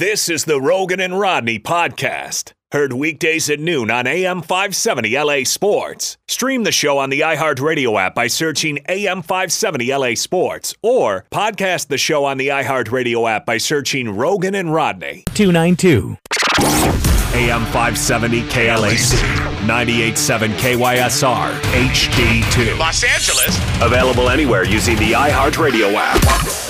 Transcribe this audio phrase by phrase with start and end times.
[0.00, 2.54] This is the Roggin and Rodney podcast.
[2.72, 6.16] Heard weekdays at noon on AM 570 LA Sports.
[6.26, 11.88] Stream the show on the iHeartRadio app by searching AM 570 LA Sports or podcast
[11.88, 15.24] the show on the iHeartRadio app by searching Roggin and Rodney.
[15.34, 16.16] 292.
[17.34, 19.18] AM 570 KLAC,
[19.66, 22.78] 98.7 KYSR, HD2.
[22.78, 23.82] Los Angeles.
[23.82, 26.69] Available anywhere using the iHeartRadio app.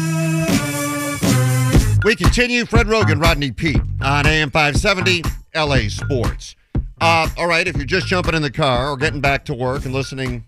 [2.03, 2.65] We continue.
[2.65, 5.21] Fred Roggin, Rodney Peete on AM 570
[5.55, 6.55] LA Sports.
[6.99, 9.85] Uh, all right, if you're just jumping in the car or getting back to work
[9.85, 10.43] and listening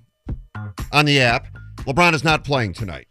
[0.92, 1.46] on the app,
[1.82, 3.08] LeBron is not playing tonight.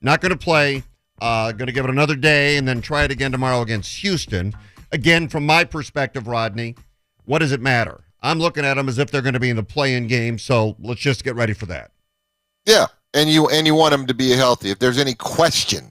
[0.00, 0.84] Not going to play.
[1.20, 4.54] Uh, going to give it another day and then try it again tomorrow against Houston.
[4.92, 6.76] Again, from my perspective, Rodney,
[7.24, 8.04] what does it matter?
[8.22, 10.76] I'm looking at them as if they're going to be in the play-in game, so
[10.78, 11.90] let's just get ready for that.
[12.64, 14.70] Yeah, and you and you want him to be healthy.
[14.70, 15.90] If there's any question,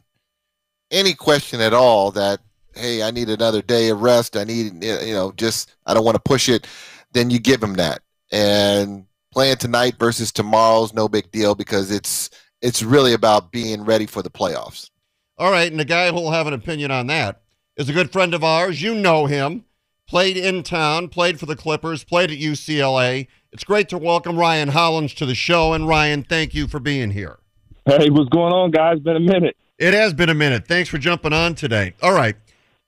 [0.92, 2.40] any question at all that
[2.76, 4.38] hey, I need another day of rest.
[4.38, 6.68] I need you know just I don't want to push it.
[7.14, 8.02] Then you give him that.
[8.32, 12.30] And playing tonight versus tomorrow's no big deal because it's
[12.62, 14.90] it's really about being ready for the playoffs.
[15.38, 17.42] All right, and the guy who'll have an opinion on that
[17.78, 18.82] is a good friend of ours.
[18.82, 19.66] You know him.
[20.08, 23.28] Played in town, played for the Clippers, played at UCLA.
[23.52, 25.73] It's great to welcome Ryan Hollins to the show.
[25.73, 27.38] And Ryan, thank you for being here.
[27.86, 29.00] Hey, what's going on, guys?
[29.00, 29.56] Been a minute.
[29.80, 30.67] It has been a minute.
[30.67, 31.94] Thanks for jumping on today.
[32.02, 32.35] All right.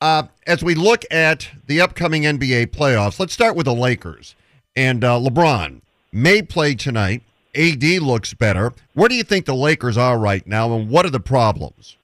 [0.02, 4.36] Uh, as we look at the upcoming NBA playoffs, let's start with the Lakers.
[4.75, 7.23] And uh, LeBron may play tonight.
[7.56, 8.73] AD looks better.
[8.94, 11.95] Where do you think the Lakers are right now, and what are the problems?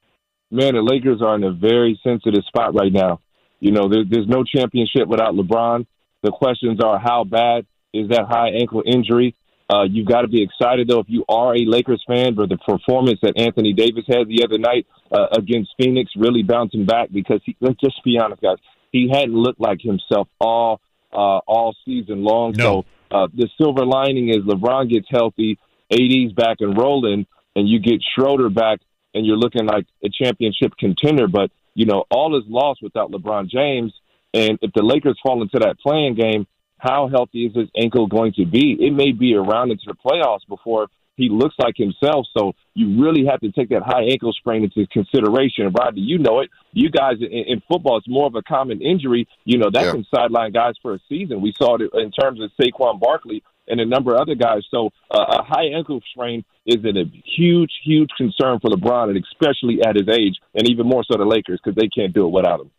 [0.52, 3.20] Man, the Lakers are in a very sensitive spot right now.
[3.60, 5.86] You know, there, there's no championship without LeBron.
[6.24, 9.36] The questions are how bad is that high ankle injury?
[9.70, 12.58] Uh, you've got to be excited, though, if you are a Lakers fan, for the
[12.58, 17.42] performance that Anthony Davis had the other night uh, against Phoenix, really bouncing back because
[17.44, 18.58] he, let's just be honest, guys,
[18.92, 20.80] he hadn't looked like himself all
[21.12, 22.54] uh, all season long.
[22.56, 22.86] No.
[23.12, 25.58] So uh, the silver lining is LeBron gets healthy,
[25.92, 27.26] AD's back and rolling,
[27.56, 28.80] and you get Schroeder back,
[29.14, 31.28] and you're looking like a championship contender.
[31.28, 33.94] But you know, all is lost without LeBron James.
[34.34, 38.34] And if the Lakers fall into that play-in game, how healthy is his ankle going
[38.34, 38.78] to be?
[38.80, 42.28] It may be around into the playoffs before he looks like himself.
[42.38, 45.66] So you really have to take that high ankle sprain into consideration.
[45.66, 46.50] And Rodney, you know it.
[46.74, 49.28] You guys in, in football, it's more of a common injury.
[49.44, 49.92] You know that Yeah.
[49.94, 51.42] can sideline guys for a season.
[51.42, 54.62] We saw it in terms of Saquon Barkley and a number of other guys.
[54.70, 59.82] So uh, a high ankle sprain is a huge, huge concern for LeBron, and especially
[59.86, 62.62] at his age, and even more so the Lakers because they can't do it without
[62.62, 62.72] him.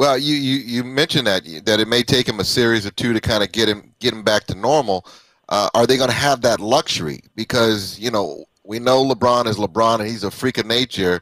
[0.00, 3.12] Well, you, you you mentioned that that it may take him a series or two
[3.12, 5.04] to kind of get him get him back to normal.
[5.50, 7.20] Uh, are they going to have that luxury?
[7.36, 11.20] Because you know we know LeBron is LeBron and he's a freak of nature,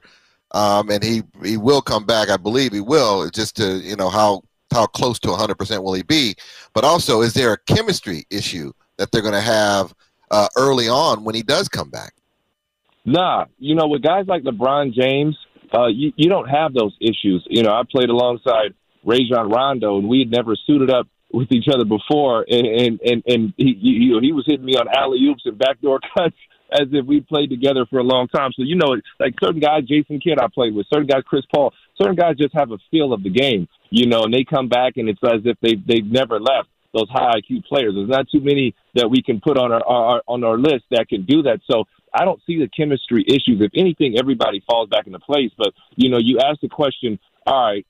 [0.52, 2.28] um, and he he will come back.
[2.28, 3.28] I believe he will.
[3.30, 6.36] Just to you know how how close to 100 percent will he be?
[6.72, 9.92] But also, is there a chemistry issue that they're going to have
[10.30, 12.14] uh, early on when he does come back?
[13.04, 15.36] Nah, you know, with guys like LeBron James,
[15.74, 17.44] uh, you, you don't have those issues.
[17.48, 18.74] You know, I played alongside
[19.04, 23.22] Rajon Rondo, and we had never suited up with each other before, and and and,
[23.26, 26.36] and he, you know, he was hitting me on alley oops and backdoor cuts
[26.70, 28.50] as if we played together for a long time.
[28.54, 31.72] So you know, like certain guys, Jason Kidd, I played with certain guys, Chris Paul,
[32.00, 34.96] certain guys just have a feel of the game, you know, and they come back
[34.96, 36.68] and it's as if they they've never left.
[36.94, 37.92] Those high IQ players.
[37.94, 41.06] There's not too many that we can put on our, our on our list that
[41.06, 41.60] can do that.
[41.70, 41.84] So
[42.14, 43.60] I don't see the chemistry issues.
[43.60, 45.50] If anything, everybody falls back into place.
[45.56, 47.18] But you know, you ask the question.
[47.46, 47.86] All right,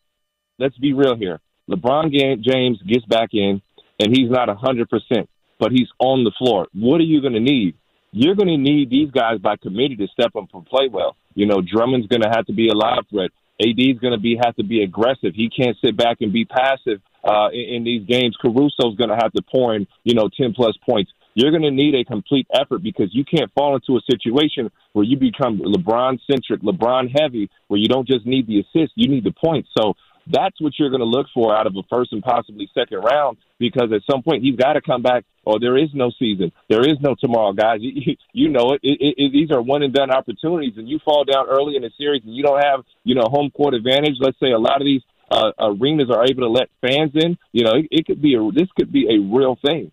[0.59, 1.41] let's be real here.
[1.71, 2.11] LeBron
[2.43, 3.61] James gets back in,
[4.01, 5.29] and he's not hundred percent,
[5.59, 6.67] but he's on the floor.
[6.73, 7.75] What are you going to need?
[8.13, 11.17] You're going to need these guys by committee to step up and play well.
[11.35, 13.31] You know, Drummond's going to have to be a live threat.
[13.61, 15.35] AD's going to be have to be aggressive.
[15.35, 18.37] He can't sit back and be passive uh, in, these games.
[18.41, 21.11] Caruso's going to have to pour in, you know, ten plus points.
[21.35, 25.05] You're going to need a complete effort because you can't fall into a situation where
[25.05, 29.23] you become LeBron centric, LeBron heavy, where you don't just need the assist, you need
[29.23, 29.69] the points.
[29.79, 29.95] So
[30.31, 33.39] that's what you're going to look for out of a first and possibly second round
[33.59, 36.53] because at some point he's got to come back or there is no season.
[36.69, 37.81] There is no tomorrow, guys.
[37.99, 38.73] You, you know.
[38.75, 39.33] It, it, it.
[39.33, 42.37] These are one and done opportunities, and you fall down early in the series and
[42.37, 44.17] you don't have, you know, home court advantage.
[44.21, 47.65] Let's say a lot of these uh, arenas are able to let fans in, you
[47.65, 49.91] know, it, it could be a this could be a real thing.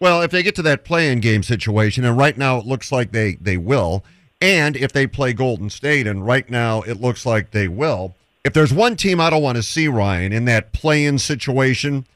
[0.00, 3.12] Well, if they get to that play-in game situation, and right now it looks like
[3.12, 4.04] they they will,
[4.40, 8.14] and if they play Golden State, and right now it looks like they will.
[8.44, 12.06] If there's one team I don't want to see Ryan in that play-in situation,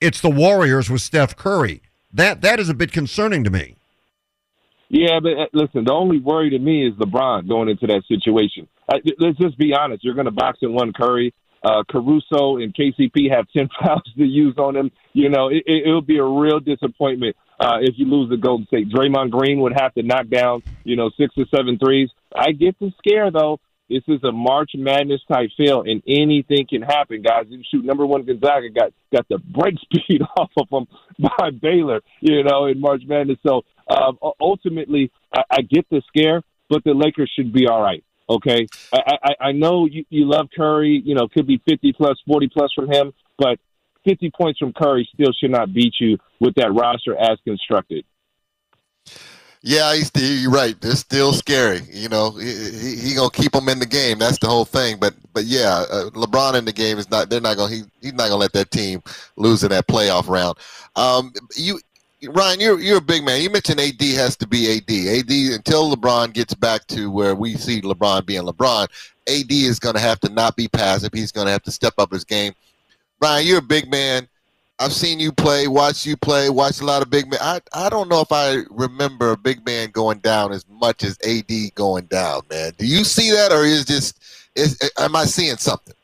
[0.00, 1.82] it's the Warriors with Steph Curry.
[2.12, 3.76] That that is a bit concerning to me.
[4.88, 8.68] Yeah, but uh, listen, the only worry to me is LeBron going into that situation.
[9.18, 10.04] Let's just be honest.
[10.04, 11.34] You're going to box in one Curry.
[11.62, 14.90] Uh, Caruso and KCP have 10 fouls to use on him.
[15.12, 18.66] You know, it, it, it'll be a real disappointment uh, if you lose the Golden
[18.66, 18.88] State.
[18.90, 22.10] Draymond Green would have to knock down, you know, six or seven threes.
[22.34, 23.58] I get the scare, though.
[23.88, 27.44] This is a March Madness type feel, and anything can happen, guys.
[27.48, 30.86] You shoot number one Gonzaga got got the break speed off of them
[31.18, 33.38] by Baylor, you know, in March Madness.
[33.46, 38.02] So um, ultimately, I, I get the scare, but the Lakers should be all right.
[38.28, 41.00] Okay, I, I, I know you, you love Curry.
[41.04, 43.58] You know, could be fifty plus, forty plus from him, but
[44.04, 48.04] fifty points from Curry still should not beat you with that roster as constructed.
[49.62, 50.80] Yeah, he's you're right.
[50.80, 51.80] They're still scary.
[51.90, 54.18] You know, he, he, he gonna keep them in the game.
[54.18, 54.98] That's the whole thing.
[55.00, 57.30] But but yeah, uh, LeBron in the game is not.
[57.30, 57.74] They're not gonna.
[57.74, 59.02] He, he's not gonna let that team
[59.36, 60.56] lose in that playoff round.
[60.94, 61.80] Um, you
[62.22, 63.42] Ryan, you're you're a big man.
[63.42, 64.90] You mentioned AD has to be AD.
[64.90, 68.88] AD until LeBron gets back to where we see LeBron being LeBron.
[69.28, 71.10] AD is going to have to not be passive.
[71.12, 72.54] He's going to have to step up his game.
[73.20, 74.28] Ryan, you're a big man.
[74.78, 77.38] I've seen you play, watched you play, watched a lot of big men.
[77.42, 81.18] I I don't know if I remember a big man going down as much as
[81.26, 82.72] AD going down, man.
[82.78, 84.18] Do you see that, or is just
[84.54, 85.94] is am I seeing something?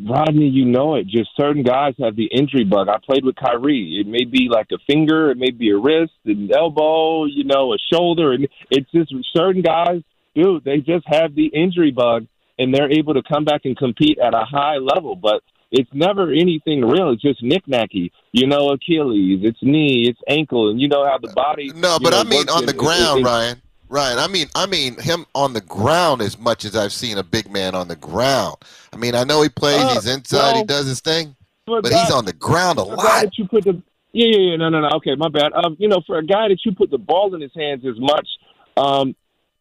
[0.00, 1.06] Rodney, you know it.
[1.06, 2.88] Just certain guys have the injury bug.
[2.88, 4.00] I played with Kyrie.
[4.00, 7.74] It may be like a finger, it may be a wrist, an elbow, you know,
[7.74, 10.02] a shoulder, and it's just certain guys,
[10.34, 10.64] dude.
[10.64, 12.26] They just have the injury bug,
[12.58, 15.16] and they're able to come back and compete at a high level.
[15.16, 17.10] But it's never anything real.
[17.10, 18.10] It's just knickknacky.
[18.32, 21.72] You know, Achilles, it's knee, it's ankle, and you know how the body.
[21.74, 23.62] No, but know, I mean on in, the ground, in, in, Ryan.
[23.88, 27.22] Ryan, I mean, I mean him on the ground as much as I've seen a
[27.22, 28.56] big man on the ground.
[28.92, 31.34] I mean, I know he plays, uh, he's inside, well, he does his thing,
[31.66, 33.22] but guy, he's on the ground a lot.
[33.22, 33.82] That you put the,
[34.12, 34.88] yeah, yeah, yeah, no, no, no.
[34.96, 35.52] Okay, my bad.
[35.52, 37.98] Um, you know, for a guy that you put the ball in his hands as
[37.98, 38.28] much,
[38.76, 39.14] um,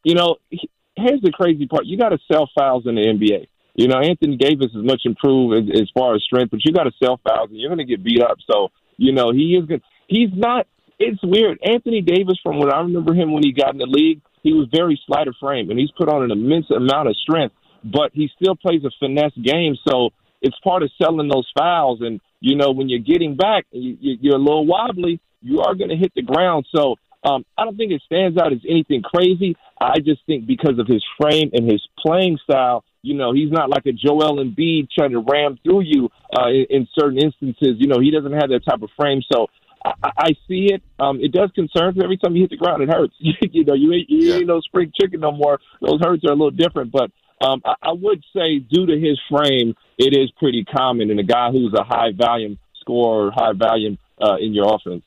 [0.04, 3.48] you know, he, here's the crazy part: you got to sell fouls in the NBA.
[3.76, 6.84] You know, Anthony Davis is much improved as, as far as strength, but you got
[6.84, 8.38] to sell fouls, and you're going to get beat up.
[8.50, 9.84] So, you know, he is good.
[10.08, 10.66] He's not.
[11.00, 11.60] It's weird.
[11.64, 14.68] Anthony Davis, from what I remember him when he got in the league, he was
[14.74, 17.54] very slight of frame, and he's put on an immense amount of strength,
[17.84, 19.76] but he still plays a finesse game.
[19.88, 20.10] So
[20.42, 22.00] it's part of selling those fouls.
[22.02, 25.76] And, you know, when you're getting back and you, you're a little wobbly, you are
[25.76, 26.66] going to hit the ground.
[26.76, 29.56] So um, I don't think it stands out as anything crazy.
[29.80, 33.70] I just think because of his frame and his playing style, you know, he's not
[33.70, 37.76] like a Joel Embiid trying to ram through you uh, in, in certain instances.
[37.78, 39.22] You know, he doesn't have that type of frame.
[39.32, 39.48] So
[39.86, 40.82] I, I see it.
[41.00, 43.14] Um, it does concern because every time you hit the ground, it hurts.
[43.20, 44.36] you know, you ain't, you Yeah.
[44.38, 45.60] ain't no spring chicken no more.
[45.82, 47.12] Those hurts are a little different, but
[47.46, 51.24] um, I, I would say due to his frame, it is pretty common in a
[51.24, 55.04] guy who's a high volume scorer, high volume uh, in your offense.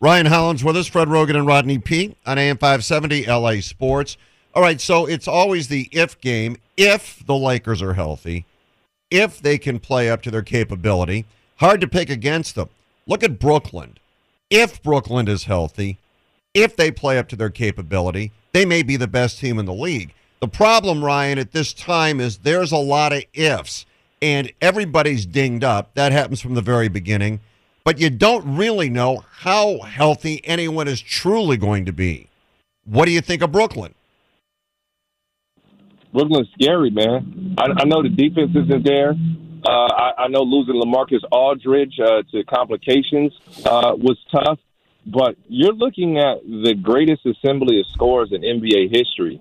[0.00, 4.16] Ryan Hollins with us, Fred Roggin and Rodney Peete on AM 570 LA Sports.
[4.54, 6.56] All right, so it's always the if game.
[6.76, 8.46] If the Lakers are healthy,
[9.10, 11.26] if they can play up to their capability,
[11.56, 12.68] hard to pick against them.
[13.06, 13.98] Look at Brooklyn.
[14.50, 15.98] If Brooklyn is healthy,
[16.54, 19.72] if they play up to their capability, they may be the best team in the
[19.72, 20.12] league.
[20.40, 23.86] The problem, Ryan, at this time is there's a lot of ifs,
[24.22, 25.94] and everybody's dinged up.
[25.94, 27.40] That happens from the very beginning.
[27.84, 32.28] But you don't really know how healthy anyone is truly going to be.
[32.84, 33.94] What do you think of Brooklyn?
[36.12, 37.54] Brooklyn's scary, man.
[37.58, 39.14] I, I know the defense isn't there.
[39.66, 43.32] Uh, I, I know losing LaMarcus Aldridge uh, to complications
[43.64, 44.58] uh, was tough,
[45.06, 49.40] but you're looking at the greatest assembly of scores in NBA history.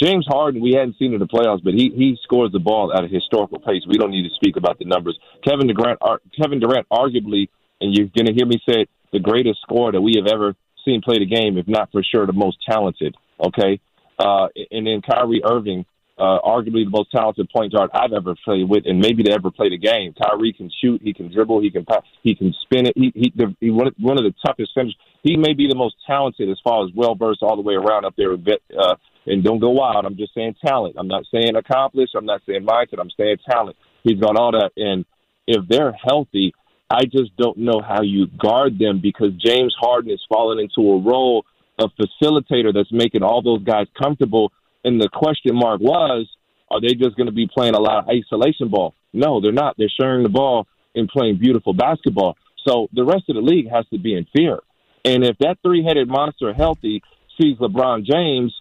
[0.00, 3.04] James Harden, we hadn't seen in the playoffs, but he he scores the ball at
[3.04, 3.82] a historical pace.
[3.86, 5.18] We don't need to speak about the numbers.
[5.44, 6.00] Kevin Durant,
[6.40, 7.48] Kevin Durant, arguably,
[7.80, 10.54] and you're going to hear me say it, the greatest scorer that we have ever
[10.86, 13.14] seen play the game, if not for sure the most talented.
[13.38, 13.78] Okay,
[14.18, 15.84] uh, and then Kyrie Irving,
[16.20, 19.50] uh, arguably the most talented point guard I've ever played with, and maybe to ever
[19.50, 20.14] play the game.
[20.20, 22.92] Kyrie can shoot, he can dribble, he can pass, he can spin it.
[22.94, 24.96] He he, the, he one of, one of the toughest finishers.
[25.22, 28.04] He may be the most talented as far as well versed all the way around
[28.04, 28.32] up there.
[28.32, 28.94] Uh,
[29.26, 30.04] and don't go wild.
[30.04, 30.96] I'm just saying talent.
[30.98, 32.14] I'm not saying accomplished.
[32.16, 33.00] I'm not saying mindset.
[33.00, 33.76] I'm saying talent.
[34.02, 34.70] He's got all that.
[34.76, 35.04] And
[35.46, 36.52] if they're healthy,
[36.90, 41.00] I just don't know how you guard them because James Harden is falling into a
[41.00, 41.44] role
[41.78, 44.52] of facilitator that's making all those guys comfortable.
[44.84, 46.28] And the question mark was,
[46.70, 48.94] are they just going to be playing a lot of isolation ball?
[49.12, 49.74] No, they're not.
[49.76, 52.36] They're sharing the ball and playing beautiful basketball.
[52.66, 54.60] So the rest of the league has to be in fear.
[55.04, 57.02] And if that three headed monster healthy
[57.40, 58.54] sees LeBron James,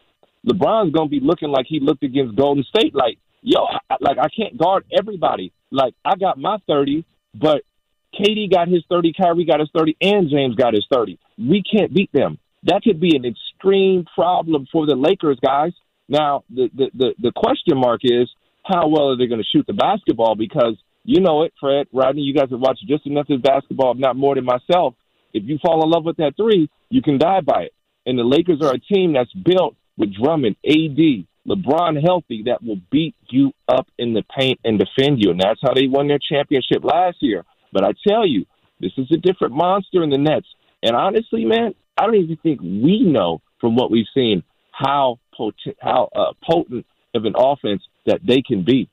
[0.48, 3.60] LeBron's gonna be looking like he looked against Golden State, like, yo,
[3.90, 5.52] I, like I can't guard everybody.
[5.70, 7.64] Like I got my thirty, but
[8.18, 11.20] KD got his thirty, Kyrie got his thirty, and James got his thirty.
[11.38, 12.40] We can't beat them.
[12.64, 15.74] That could be an extreme problem for the Lakers, guys.
[16.10, 18.28] Now the the the, the question mark is
[18.64, 20.36] how well are they going to shoot the basketball?
[20.36, 22.22] Because you know it, Fred, Rodney.
[22.22, 24.96] You guys have watched just enough of basketball, if not more than myself.
[25.34, 27.74] If you fall in love with that three, you can die by it.
[28.06, 32.80] And the Lakers are a team that's built with Drummond, AD, LeBron healthy that will
[32.92, 35.32] beat you up in the paint and defend you.
[35.32, 37.44] And that's how they won their championship last year.
[37.72, 38.46] But I tell you,
[38.80, 40.48] this is a different monster in the Nets.
[40.82, 45.20] And honestly, man, I don't even think we know from what we've seen how
[45.82, 48.90] how uh, potent of an offense that they can be.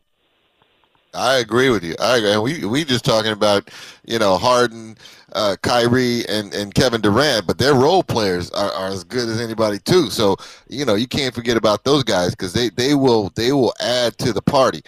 [1.14, 1.94] I agree with you.
[1.98, 2.36] I agree.
[2.36, 3.70] We we just talking about
[4.04, 4.96] you know Harden,
[5.32, 9.40] uh, Kyrie, and and Kevin Durant, but their role players are, are as good as
[9.40, 10.10] anybody too.
[10.10, 10.36] So
[10.68, 14.18] you know you can't forget about those guys because they they will they will add
[14.18, 14.82] to the party.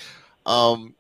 [0.45, 0.95] Um,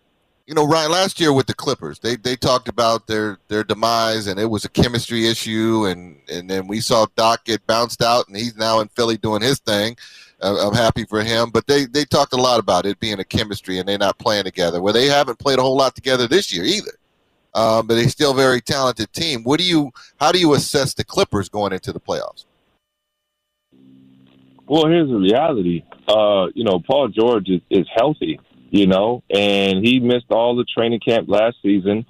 [0.47, 4.27] you know, Ryan, last year with the Clippers, they they talked about their their demise
[4.27, 8.29] and it was a chemistry issue, and and then we saw Doc get bounced out,
[8.29, 9.97] and he's now in Philly doing his thing.
[10.41, 11.51] I'm happy for him.
[11.51, 14.45] But they they talked a lot about it being a chemistry and they're not playing
[14.45, 14.81] together.
[14.81, 16.93] Well, they haven't played a whole lot together this year either.
[17.55, 19.43] Um, but they're still a very talented team.
[19.43, 19.91] What do you?
[20.21, 22.45] How do you assess the Clippers going into the playoffs?
[24.67, 25.83] Well, here's the reality.
[26.07, 28.39] Uh, you know, Paul George is, is healthy.
[28.71, 32.05] You know, and he missed all the training camp last season.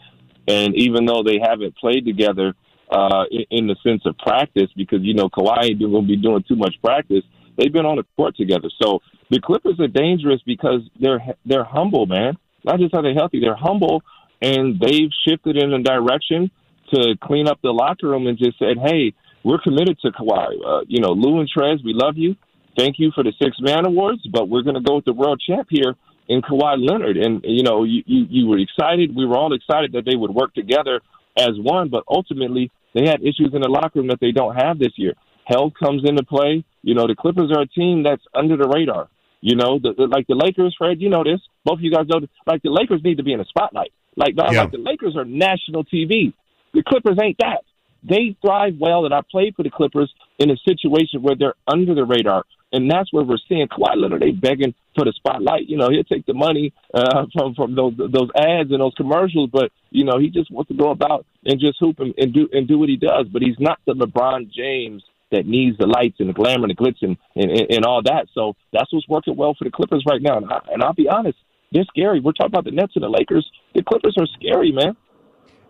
[0.48, 2.54] And even though they haven't played together
[2.90, 6.16] uh, in, in the sense of practice, because you know Kawhi ain't going to be
[6.16, 7.22] doing too much practice,
[7.58, 8.70] They've been on the court together.
[8.80, 9.00] So
[9.30, 12.38] the Clippers are dangerous because they're they're humble, man.
[12.64, 14.02] Not just are they healthy, they're humble,
[14.40, 16.50] and they've shifted in a direction
[16.94, 19.12] to clean up the locker room and just said, "Hey,
[19.44, 20.54] we're committed to Kawhi.
[20.64, 22.36] Uh, you know, Lou and Trez, we love you.
[22.76, 25.42] Thank you for the six man awards, but we're going to go with the world
[25.44, 25.94] champ here
[26.28, 27.16] in Kawhi Leonard.
[27.16, 29.14] And you know, you, you you were excited.
[29.16, 31.00] We were all excited that they would work together
[31.36, 34.78] as one, but ultimately they had issues in the locker room that they don't have
[34.78, 35.14] this year.
[35.48, 36.62] Health comes into play.
[36.82, 39.08] You know, the Clippers are a team that's under the radar.
[39.40, 41.40] You know, the, the, like the Lakers, Fred, you know this.
[41.64, 42.28] Both of you guys know this.
[42.46, 43.92] Like the Lakers need to be in the spotlight.
[44.14, 44.62] Like, dog, yeah.
[44.62, 46.34] like the Lakers are national TV.
[46.74, 47.62] The Clippers ain't that.
[48.02, 51.94] They thrive well, and I played for the Clippers in a situation where they're under
[51.94, 54.20] the radar, and that's where we're seeing Kawhi Leonard.
[54.20, 55.66] They begging for the spotlight.
[55.66, 59.50] You know, he'll take the money uh, from from those those ads and those commercials,
[59.50, 62.48] but you know, he just wants to go about and just hoop and, and do
[62.52, 63.26] and do what he does.
[63.32, 66.74] But he's not the LeBron James that needs the lights and the glamour and the
[66.74, 68.26] glitz and, and, and all that.
[68.34, 70.38] So that's what's working well for the Clippers right now.
[70.38, 71.38] And, I, and I'll be honest,
[71.70, 72.20] they're scary.
[72.20, 73.48] We're talking about the Nets and the Lakers.
[73.74, 74.96] The Clippers are scary, man.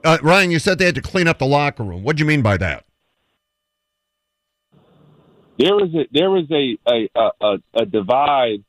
[0.04, 2.04] Uh, Ryan, you said they had to clean up the locker room.
[2.04, 2.84] What do you mean by that?
[5.58, 8.62] There is a there is a a, a a divide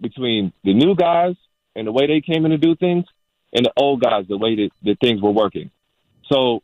[0.00, 1.34] between the new guys
[1.74, 3.04] and the way they came in to do things,
[3.52, 5.72] and the old guys the way that, that things were working.
[6.30, 6.62] So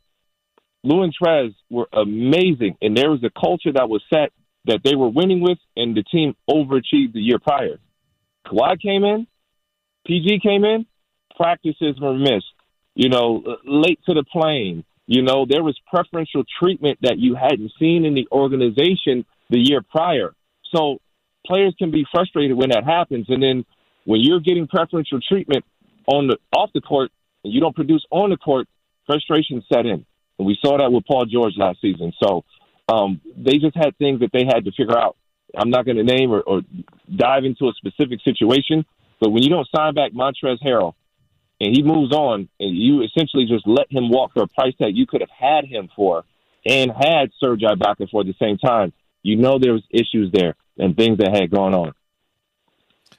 [0.84, 4.32] Lou and Trez were amazing, and there was a culture that was set
[4.64, 7.78] that they were winning with, and the team overachieved the year prior.
[8.46, 9.26] Kawhi came in,
[10.06, 10.86] PG came in,
[11.36, 12.46] practices were missed.
[12.94, 14.84] You know, late to the plane.
[15.06, 19.82] You know, there was preferential treatment that you hadn't seen in the organization the year
[19.82, 20.34] prior.
[20.74, 20.98] So
[21.46, 23.64] players can be frustrated when that happens, and then
[24.04, 25.64] when you're getting preferential treatment
[26.06, 27.10] on the off the court
[27.44, 28.68] and you don't produce on the court,
[29.06, 30.04] frustration set in.
[30.38, 32.12] And we saw that with Paul George last season.
[32.22, 32.44] So
[32.88, 35.16] um, they just had things that they had to figure out.
[35.56, 36.62] I'm not going to name or, or,
[37.14, 38.86] dive into a specific situation,
[39.20, 40.94] but when you don't sign back Montrezl Harrell
[41.60, 44.96] and he moves on, and you essentially just let him walk for a price tag
[44.96, 46.24] you could have had him for
[46.64, 50.54] and had Serge Ibaka for at the same time, you know there was issues there
[50.78, 51.92] and things that had gone on.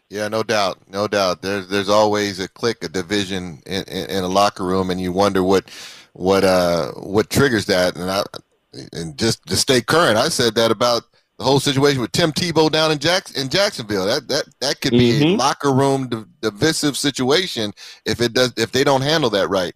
[0.09, 1.41] Yeah, no doubt, no doubt.
[1.41, 5.11] There's there's always a click, a division in, in, in a locker room, and you
[5.11, 5.65] wonder what
[6.13, 7.95] what uh what triggers that.
[7.95, 8.23] And I
[8.91, 11.03] and just to stay current, I said that about
[11.37, 14.05] the whole situation with Tim Tebow down in Jackson in Jacksonville.
[14.05, 15.33] That that that could be mm-hmm.
[15.33, 17.73] a locker room div- divisive situation
[18.05, 19.73] if it does if they don't handle that right.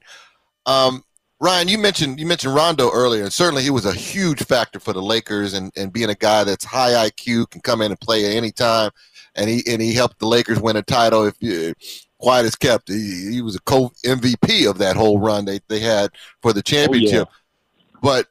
[0.66, 1.04] Um,
[1.40, 4.94] Ryan, you mentioned you mentioned Rondo earlier, and certainly he was a huge factor for
[4.94, 8.26] the Lakers, and, and being a guy that's high IQ can come in and play
[8.26, 8.90] at any time,
[9.36, 11.26] and he and he helped the Lakers win a title.
[11.26, 11.76] If you,
[12.20, 12.90] quiet as kept.
[12.90, 16.62] He, he was a co MVP of that whole run they, they had for the
[16.62, 17.28] championship.
[17.28, 18.00] Oh, yeah.
[18.02, 18.28] But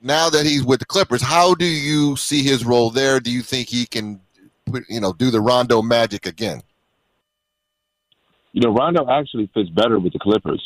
[0.00, 3.20] now that he's with the Clippers, how do you see his role there?
[3.20, 4.20] Do you think he can,
[4.88, 6.62] you know, do the Rondo magic again?
[8.54, 10.62] you know, Rondo actually fits better with the Clippers.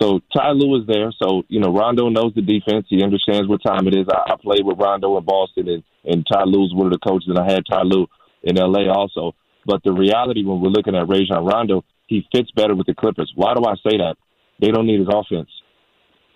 [0.00, 1.12] So Ty Lue is there.
[1.20, 2.86] So, you know, Rondo knows the defense.
[2.88, 4.06] He understands what time it is.
[4.08, 7.28] I, I played with Rondo in Boston, and, and Ty Lue's one of the coaches,
[7.28, 8.06] and I had Ty Lue
[8.44, 8.88] in L.A.
[8.88, 9.34] also.
[9.64, 13.32] But the reality when we're looking at Rajon Rondo, he fits better with the Clippers.
[13.34, 14.16] Why do I say that?
[14.60, 15.50] They don't need his offense.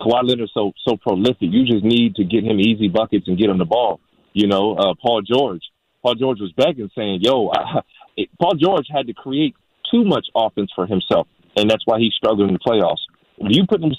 [0.01, 1.49] Kawhi Leonard's so so prolific.
[1.49, 3.99] You just need to get him easy buckets and get him the ball.
[4.33, 5.61] You know, uh, Paul George.
[6.03, 7.81] Paul George was begging, saying, "Yo, I,
[8.15, 9.55] it, Paul George had to create
[9.91, 13.01] too much offense for himself, and that's why he's struggling in the playoffs.
[13.37, 13.91] When you put him,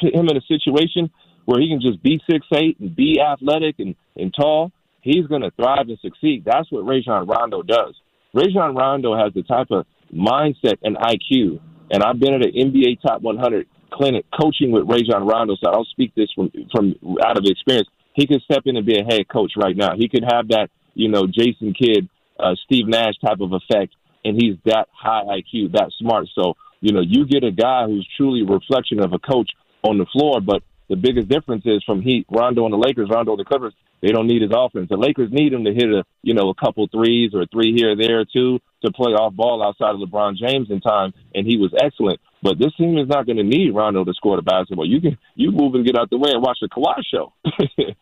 [0.00, 1.10] put him in a situation
[1.44, 5.42] where he can just be six eight and be athletic and, and tall, he's going
[5.42, 6.44] to thrive and succeed.
[6.44, 7.94] That's what Rajon Rondo does.
[8.36, 11.58] Rajon Rondo has the type of mindset and IQ,
[11.90, 15.72] and I've been at an NBA Top 100 clinic coaching with Rajon Rondo, so I
[15.72, 17.88] don't speak this from from out of experience.
[18.12, 19.92] He could step in and be a head coach right now.
[19.96, 24.36] He could have that, you know, Jason Kidd, uh, Steve Nash type of effect, and
[24.40, 26.26] he's that high IQ, that smart.
[26.34, 29.50] So, you know, you get a guy who's truly a reflection of a coach
[29.82, 33.36] on the floor, but the biggest difference is from Heat Rondo and the Lakers, Rondo
[33.36, 33.74] the Clippers.
[34.02, 34.88] They don't need his offense.
[34.88, 37.74] The Lakers need him to hit a you know a couple threes or a three
[37.74, 41.46] here or there too to play off ball outside of LeBron James in time, and
[41.46, 42.20] he was excellent.
[42.42, 44.86] But this team is not going to need Rondo to score the basketball.
[44.86, 47.32] You can you move and get out the way and watch the Kawhi show.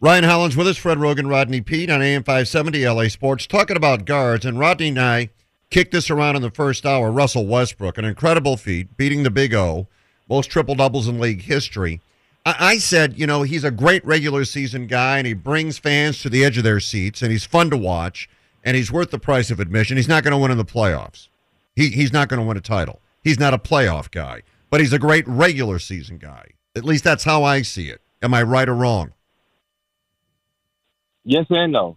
[0.00, 4.04] Ryan Hollins with us, Fred Roggin, Rodney Peete on AM 570 LA Sports, talking about
[4.04, 4.44] guards.
[4.44, 5.30] And Rodney and I
[5.70, 7.10] kicked this around in the first hour.
[7.10, 9.88] Russell Westbrook, an incredible feat, beating the Big O,
[10.28, 12.00] most triple doubles in league history.
[12.44, 16.20] I, I said, you know, he's a great regular season guy, and he brings fans
[16.22, 18.28] to the edge of their seats, and he's fun to watch,
[18.62, 19.96] and he's worth the price of admission.
[19.96, 21.28] He's not going to win in the playoffs.
[21.76, 23.00] He, he's not going to win a title.
[23.22, 26.50] He's not a playoff guy, but he's a great regular season guy.
[26.76, 28.00] At least that's how I see it.
[28.22, 29.12] Am I right or wrong?
[31.24, 31.96] Yes and no.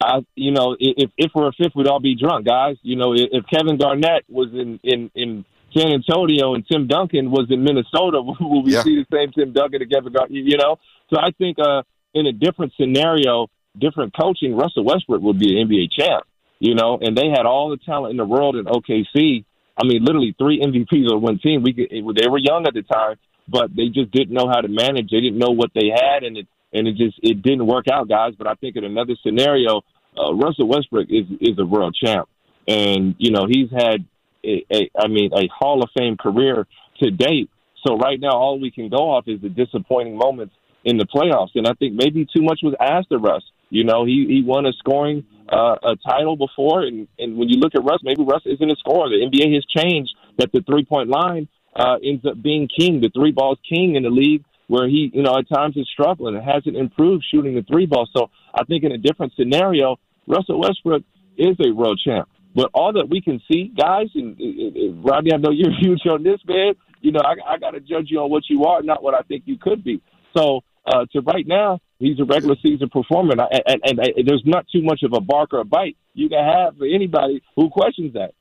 [0.00, 2.76] I, you know, if if we're a fifth, we'd all be drunk, guys.
[2.82, 5.44] You know, if Kevin Garnett was in in in
[5.76, 8.82] San Antonio and Tim Duncan was in Minnesota, will we yeah.
[8.82, 10.30] see the same Tim Duncan Garnett?
[10.30, 10.78] You know,
[11.12, 11.82] so I think uh,
[12.14, 16.24] in a different scenario, different coaching, Russell Westbrook would be an NBA champ.
[16.60, 19.44] You know, and they had all the talent in the world in OKC.
[19.80, 21.62] I mean, literally three MVPs on one team.
[21.62, 23.14] We could, they were young at the time,
[23.46, 25.10] but they just didn't know how to manage.
[25.10, 28.08] They didn't know what they had, and it and it just it didn't work out,
[28.08, 28.34] guys.
[28.36, 29.82] But I think in another scenario,
[30.18, 32.28] uh, Russell Westbrook is is a world champ,
[32.66, 34.04] and you know he's had
[34.44, 36.66] a, a I mean a Hall of Fame career
[37.00, 37.50] to date.
[37.86, 41.50] So right now, all we can go off is the disappointing moments in the playoffs,
[41.54, 43.42] and I think maybe too much was asked of Russ.
[43.70, 47.58] You know, he he won a scoring uh, a title before, and and when you
[47.58, 49.08] look at Russ, maybe Russ isn't a scorer.
[49.08, 53.10] The NBA has changed that the three point line uh, ends up being king, the
[53.10, 56.44] three balls king in the league where he, you know, at times is struggling and
[56.44, 58.06] hasn't improved shooting the three ball.
[58.14, 59.96] So I think in a different scenario,
[60.26, 61.02] Russell Westbrook
[61.36, 62.28] is a world champ.
[62.54, 66.06] But all that we can see, guys, and, and, and Rodney, I know you're huge
[66.06, 66.74] on this, man.
[67.00, 69.20] You know, I, I got to judge you on what you are, not what I
[69.22, 70.02] think you could be.
[70.36, 74.42] So uh, to right now, he's a regular season performer, and, and, and, and there's
[74.44, 77.70] not too much of a bark or a bite you can have for anybody who
[77.70, 78.34] questions that.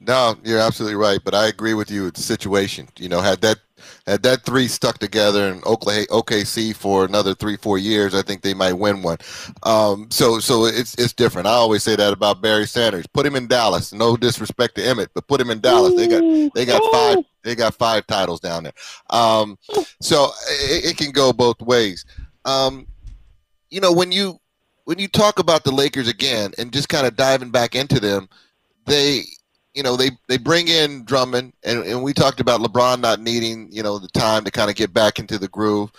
[0.00, 1.20] No, you're absolutely right.
[1.22, 2.10] But I agree with you.
[2.10, 2.88] The situation.
[2.98, 3.58] You know, had that
[4.06, 8.54] had that three stuck together in OKC for another three, four years, I think they
[8.54, 9.18] might win one.
[9.62, 11.46] Um, so, so it's it's different.
[11.46, 13.06] I always say that about Barry Sanders.
[13.06, 13.92] Put him in Dallas.
[13.92, 15.94] No disrespect to Emmett, but put him in Dallas.
[15.94, 18.72] They got they got five they got five titles down there.
[19.10, 19.58] Um,
[20.00, 22.04] so it, it, can go both ways.
[22.44, 22.86] Um,
[23.70, 24.38] you know, when you
[24.84, 28.28] when you talk about the Lakers again and just kind of diving back into them,
[28.86, 29.22] they
[29.74, 33.68] you know, they, they bring in Drummond, and, and we talked about LeBron not needing,
[33.70, 35.90] you know, the time to kind of get back into the groove.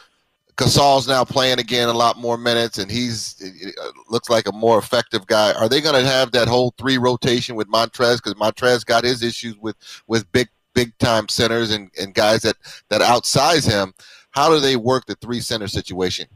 [0.55, 3.41] Gasol's now playing again a lot more minutes, and he's
[3.81, 5.51] uh, looks like a more effective guy.
[5.53, 8.17] Are they going to have that whole three rotation with Montrez?
[8.17, 12.57] Because Montrez got his issues with with big big time centers and, and guys that
[12.89, 13.95] that outsize him.
[14.29, 16.27] How do they work the three center situation?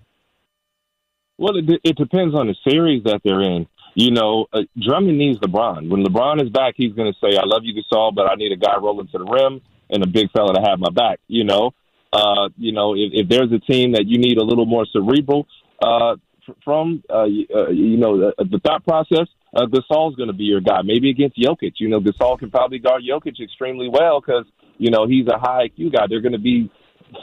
[1.38, 5.39] Well, it, it depends on the series that they're in you know, uh, Drummond needs
[5.39, 5.89] LeBron.
[5.89, 8.51] When LeBron is back, he's going to say, "I love you, Gasol, but I need
[8.51, 11.45] a guy rolling to the rim and a big fella to have my back." You
[11.45, 11.73] know,
[12.13, 15.47] uh, you know, if, if there's a team that you need a little more cerebral
[15.81, 16.17] uh,
[16.63, 20.62] from, uh, uh, you know, the, the thought process, uh, Gasol's going to be your
[20.62, 20.83] guy.
[20.83, 21.73] Maybe against Jokic.
[21.79, 24.45] You know, Gasol can probably guard Jokic extremely well because
[24.77, 26.05] you know he's a high IQ guy.
[26.07, 26.69] They're going to be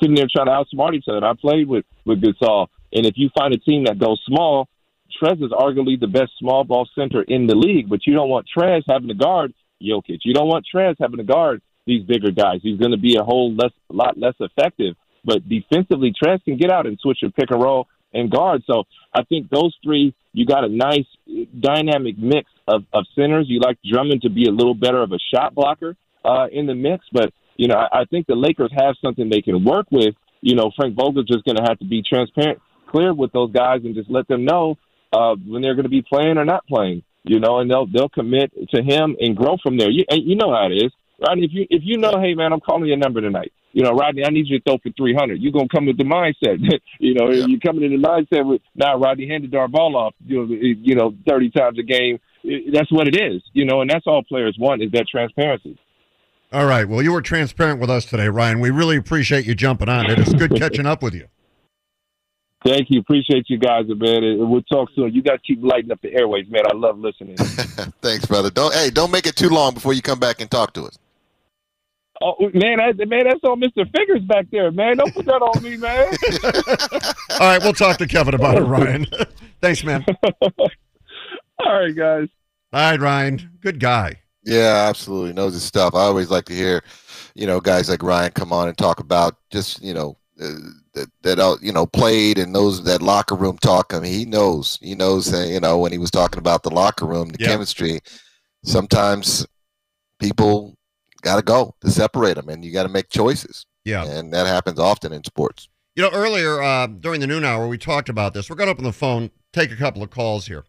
[0.00, 1.24] sitting there trying to outsmart each other.
[1.24, 4.68] I played with with Gasol, and if you find a team that goes small
[5.20, 8.46] Trez is arguably the best small ball center in the league, but you don't want
[8.56, 10.20] Trez having to guard Jokic.
[10.24, 12.60] You don't want Trez having to guard these bigger guys.
[12.62, 14.96] He's going to be a whole less, lot less effective.
[15.24, 18.62] But defensively, Trez can get out and switch and pick and roll and guard.
[18.66, 21.06] So I think those three, you got a nice
[21.58, 23.46] dynamic mix of, of centers.
[23.48, 26.74] You like Drummond to be a little better of a shot blocker uh, in the
[26.74, 30.14] mix, but you know I, I think the Lakers have something they can work with.
[30.40, 33.80] You know, Frank Vogel's just going to have to be transparent, clear with those guys,
[33.84, 34.76] and just let them know
[35.14, 37.02] uh, when they're going to be playing or not playing.
[37.24, 39.90] You know, and they'll they'll commit to him and grow from there.
[39.90, 40.92] You, and you know how it is,
[41.26, 41.38] right?
[41.38, 44.24] If you if you know, hey man, I'm calling your number tonight you know, Rodney,
[44.24, 45.42] I need you to throw for 300.
[45.42, 46.58] You're going to come with the mindset.
[47.00, 47.44] you know, yeah.
[47.46, 50.94] you're coming in the mindset with, now Rodney handed our ball off, you know, you
[50.94, 52.20] know, 30 times a game.
[52.72, 55.76] That's what it is, you know, and that's all players want is that transparency.
[56.52, 56.88] All right.
[56.88, 58.60] Well, you were transparent with us today, Ryan.
[58.60, 60.20] We really appreciate you jumping on it.
[60.20, 61.26] It's good catching up with you.
[62.64, 63.00] Thank you.
[63.00, 64.48] Appreciate you guys, man.
[64.48, 65.12] We'll talk soon.
[65.12, 66.62] You guys keep lighting up the airways, man.
[66.66, 67.36] I love listening.
[68.00, 68.50] Thanks, brother.
[68.50, 70.98] Don't hey, don't make it too long before you come back and talk to us.
[72.22, 73.90] Oh man, I, man, that's on Mr.
[73.94, 74.96] Fingers back there, man.
[74.96, 76.14] Don't put that on me, man.
[77.40, 79.06] All right, we'll talk to Kevin about it, Ryan.
[79.60, 80.06] Thanks, man.
[81.58, 82.28] All right, guys.
[82.72, 83.50] All right, Ryan.
[83.60, 84.20] Good guy.
[84.44, 85.94] Yeah, absolutely knows his stuff.
[85.94, 86.82] I always like to hear,
[87.34, 91.38] you know, guys like Ryan come on and talk about just you know that that
[91.38, 93.94] uh, you know played and knows that locker room talk.
[93.94, 94.78] I mean, he knows.
[94.82, 98.00] He knows that you know when he was talking about the locker room, the chemistry.
[98.64, 99.46] Sometimes
[100.18, 100.76] people
[101.22, 103.66] got to go to separate them, and you got to make choices.
[103.84, 105.68] Yeah, and that happens often in sports.
[105.94, 108.50] You know, earlier uh, during the noon hour, we talked about this.
[108.50, 110.64] We're going to open the phone, take a couple of calls here.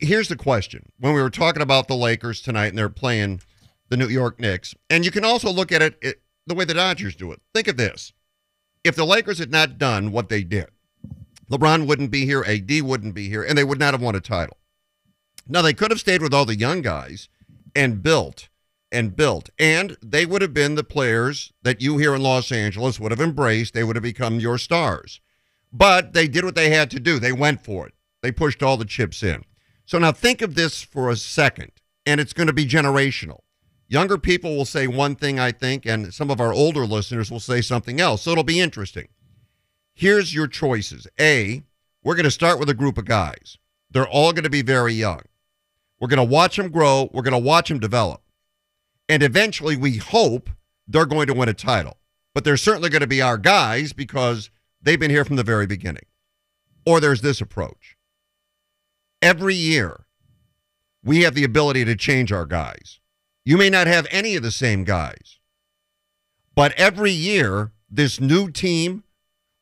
[0.00, 3.40] Here's the question: When we were talking about the Lakers tonight, and they're playing
[3.88, 6.74] the New York Knicks, and you can also look at it, it the way the
[6.74, 7.40] Dodgers do it.
[7.54, 8.12] Think of this:
[8.84, 10.68] if the Lakers had not done what they did,
[11.50, 14.20] LeBron wouldn't be here, AD wouldn't be here, and they would not have won a
[14.20, 14.56] title.
[15.48, 17.28] Now they could have stayed with all the young guys
[17.74, 18.48] and built
[18.92, 19.50] and built.
[19.58, 23.20] And they would have been the players that you here in Los Angeles would have
[23.20, 23.74] embraced.
[23.74, 25.20] They would have become your stars.
[25.72, 27.18] But they did what they had to do.
[27.18, 27.94] They went for it.
[28.22, 29.44] They pushed all the chips in.
[29.86, 31.72] So now think of this for a second,
[32.06, 33.40] and it's going to be generational.
[33.90, 37.40] Younger people will say one thing, I think, and some of our older listeners will
[37.40, 38.22] say something else.
[38.22, 39.08] So it'll be interesting.
[39.92, 41.06] Here's your choices.
[41.20, 41.62] A,
[42.02, 43.58] we're going to start with a group of guys.
[43.90, 45.22] They're all going to be very young.
[45.98, 47.10] We're going to watch them grow.
[47.12, 48.22] We're going to watch them develop.
[49.08, 50.48] And eventually, we hope
[50.86, 51.98] they're going to win a title.
[52.32, 54.50] But they're certainly going to be our guys because
[54.80, 56.06] they've been here from the very beginning.
[56.86, 57.96] Or there's this approach
[59.22, 60.06] every year,
[61.02, 62.99] we have the ability to change our guys.
[63.44, 65.38] You may not have any of the same guys,
[66.54, 69.04] but every year, this new team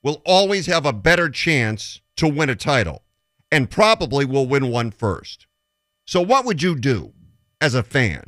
[0.02, 3.02] will always have a better chance to win a title
[3.50, 5.46] and probably will win one first.
[6.06, 7.12] So, what would you do
[7.60, 8.24] as a fan?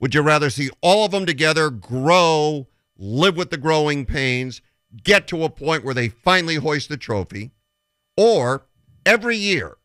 [0.00, 4.60] Would you rather see all of them together grow, live with the growing pains,
[5.02, 7.52] get to a point where they finally hoist the trophy?
[8.16, 8.66] Or
[9.04, 9.76] every year,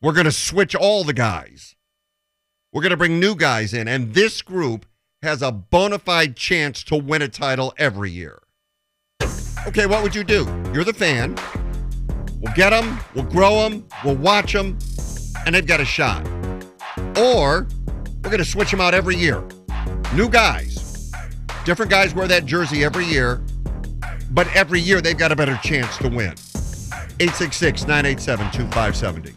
[0.00, 1.76] we're going to switch all the guys.
[2.72, 4.86] We're going to bring new guys in, and this group
[5.22, 8.40] has a bona fide chance to win a title every year.
[9.66, 10.44] Okay, what would you do?
[10.72, 11.36] You're the fan.
[12.40, 14.78] We'll get them, we'll grow them, we'll watch them,
[15.44, 16.24] and they've got a shot.
[17.18, 17.66] Or
[18.22, 19.42] we're going to switch them out every year.
[20.14, 21.10] New guys.
[21.64, 23.42] Different guys wear that jersey every year,
[24.30, 26.34] but every year they've got a better chance to win.
[27.18, 29.34] 866 987 2570.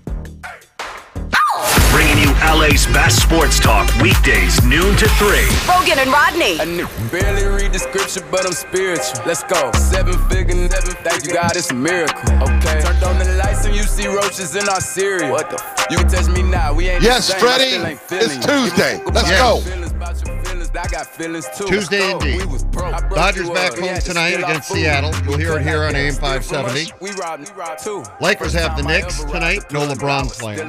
[1.94, 5.30] Bringing you LA's best sports talk weekdays, noon to 3.
[5.70, 6.58] Roggin and Rodney.
[6.60, 6.66] I
[7.12, 9.22] barely read the scripture, but I'm spiritual.
[9.28, 9.72] Let's go.
[9.74, 12.18] Seven figure, never thank you, God, it's a miracle.
[12.42, 12.82] Okay.
[12.82, 15.32] Turned on the lights and you see roaches in our cereal.
[15.32, 16.74] What the f- You can touch me now.
[16.74, 17.78] We ain't Yes, Freddie.
[18.10, 19.00] It's Tuesday.
[19.06, 19.62] Let's go.
[21.68, 22.42] Tuesday indeed.
[22.72, 25.14] Dodgers back home tonight against Seattle.
[25.24, 26.92] You'll hear it here on AM 570.
[28.20, 29.72] Lakers have the Knicks tonight.
[29.72, 30.68] No LeBron playing.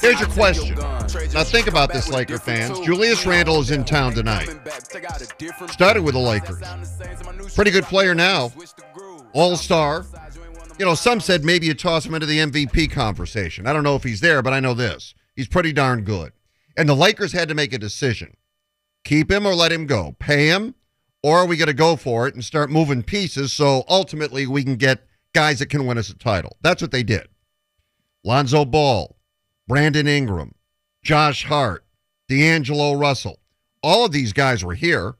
[0.00, 0.76] Here's your question.
[1.32, 2.78] Now think about this, Laker fans.
[2.80, 4.48] Julius Randle is in town tonight.
[5.70, 6.62] Started with the Lakers.
[7.54, 8.52] Pretty good player now.
[9.32, 10.04] All star.
[10.78, 13.66] You know, some said maybe you toss him into the MVP conversation.
[13.66, 15.14] I don't know if he's there, but I know this.
[15.34, 16.32] He's pretty darn good.
[16.76, 18.36] And the Lakers had to make a decision
[19.04, 20.74] keep him or let him go, pay him,
[21.22, 24.64] or are we going to go for it and start moving pieces so ultimately we
[24.64, 26.56] can get guys that can win us a title?
[26.62, 27.28] That's what they did.
[28.24, 29.16] Lonzo Ball,
[29.66, 30.54] Brandon Ingram,
[31.02, 31.84] Josh Hart,
[32.28, 33.40] D'Angelo Russell.
[33.82, 35.16] All of these guys were here.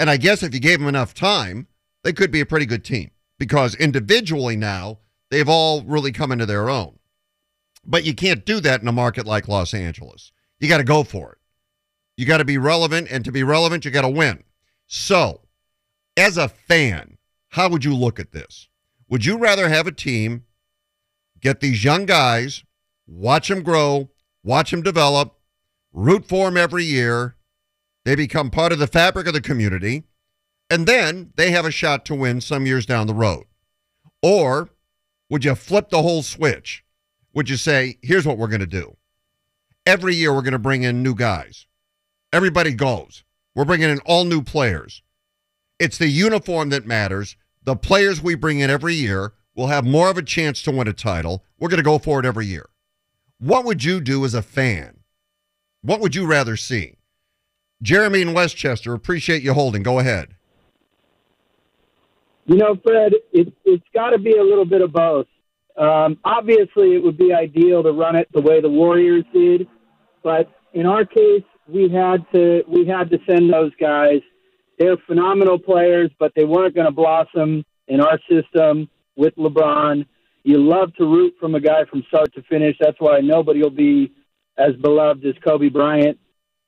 [0.00, 1.66] And I guess if you gave them enough time,
[2.04, 4.98] they could be a pretty good team because individually now,
[5.30, 6.98] they've all really come into their own.
[7.84, 10.32] But you can't do that in a market like Los Angeles.
[10.60, 11.38] You got to go for it.
[12.18, 14.44] You got to be relevant, and to be relevant, you got to win.
[14.86, 15.40] So,
[16.18, 17.16] as a fan,
[17.48, 18.68] how would you look at this?
[19.08, 20.44] Would you rather have a team
[21.40, 22.64] Get these young guys,
[23.06, 24.10] watch them grow,
[24.42, 25.38] watch them develop,
[25.92, 27.36] root for them every year.
[28.04, 30.04] They become part of the fabric of the community,
[30.70, 33.44] and then they have a shot to win some years down the road.
[34.22, 34.70] Or
[35.30, 36.84] would you flip the whole switch?
[37.34, 38.96] Would you say, here's what we're going to do?
[39.86, 41.66] Every year we're going to bring in new guys.
[42.32, 43.24] Everybody goes.
[43.54, 45.02] We're bringing in all new players.
[45.78, 47.36] It's the uniform that matters.
[47.64, 50.88] The players we bring in every year will have more of a chance to win
[50.88, 51.42] a title.
[51.58, 52.68] We're going to go for it every year.
[53.38, 55.00] What would you do as a fan?
[55.82, 56.96] What would you rather see?
[57.80, 59.82] Jeremy in Westchester, appreciate you holding.
[59.82, 60.34] Go ahead.
[62.44, 65.26] You know, Fred, it, it's got to be a little bit of both.
[65.76, 69.68] Um, obviously, it would be ideal to run it the way the Warriors did,
[70.22, 74.20] but in our case, we had to we had to send those guys.
[74.78, 80.06] They're phenomenal players, but they weren't going to blossom in our system with LeBron.
[80.44, 82.76] You love to root from a guy from start to finish.
[82.80, 84.12] That's why nobody will be
[84.56, 86.18] as beloved as Kobe Bryant.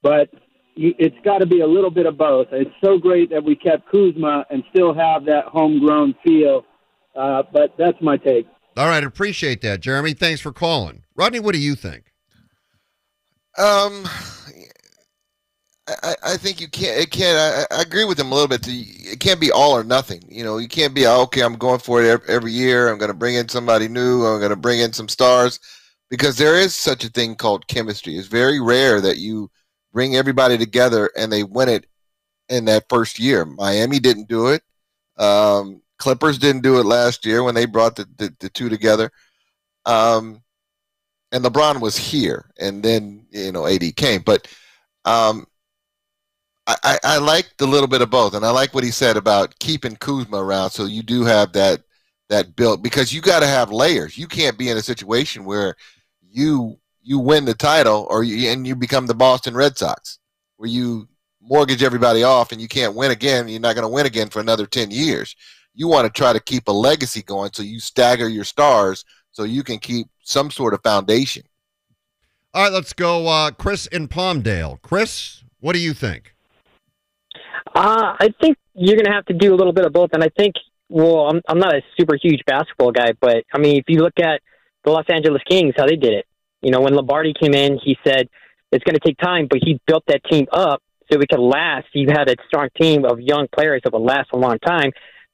[0.02, 0.30] But
[0.76, 2.48] it's got to be a little bit of both.
[2.52, 6.64] It's so great that we kept Kuzma and still have that homegrown feel.
[7.14, 8.46] Uh, but that's my take.
[8.76, 10.14] All right, appreciate that, Jeremy.
[10.14, 11.02] Thanks for calling.
[11.16, 12.12] Rodney, what do you think?
[13.58, 14.08] Um,
[16.02, 16.98] I, I think you can't.
[16.98, 17.38] It can't.
[17.38, 18.66] I, I agree with him a little bit.
[18.68, 20.22] It can't be all or nothing.
[20.28, 21.42] You know, you can't be okay.
[21.42, 22.88] I'm going for it every year.
[22.88, 24.24] I'm going to bring in somebody new.
[24.24, 25.60] I'm going to bring in some stars,
[26.10, 28.16] because there is such a thing called chemistry.
[28.16, 29.50] It's very rare that you
[29.92, 31.86] bring everybody together and they win it
[32.48, 33.44] in that first year.
[33.44, 34.62] Miami didn't do it.
[35.16, 39.10] Um, Clippers didn't do it last year when they brought the, the, the two together.
[39.86, 40.42] Um,
[41.32, 44.22] and LeBron was here, and then you know AD came.
[44.22, 44.48] But
[45.04, 45.46] um,
[46.82, 49.58] I, I liked a little bit of both, and I like what he said about
[49.58, 51.82] keeping Kuzma around, so you do have that
[52.28, 54.16] that built because you got to have layers.
[54.16, 55.74] You can't be in a situation where
[56.22, 60.18] you you win the title or you, and you become the Boston Red Sox,
[60.56, 61.08] where you
[61.40, 63.48] mortgage everybody off and you can't win again.
[63.48, 65.34] You're not going to win again for another ten years.
[65.74, 69.44] You want to try to keep a legacy going, so you stagger your stars so
[69.44, 71.44] you can keep some sort of foundation.
[72.52, 73.28] All right, let's go.
[73.28, 74.82] Uh, Chris in Palmdale.
[74.82, 76.34] Chris, what do you think?
[77.74, 80.10] Uh, I think you're going to have to do a little bit of both.
[80.12, 80.54] And I think,
[80.88, 84.18] well, I'm, I'm not a super huge basketball guy, but I mean, if you look
[84.18, 84.40] at
[84.84, 86.26] the Los Angeles Kings, how they did it,
[86.62, 88.28] you know, when Lombardi came in, he said
[88.72, 91.86] it's going to take time, but he built that team up so we could last.
[91.92, 94.92] You had a strong team of young players that would last a long time.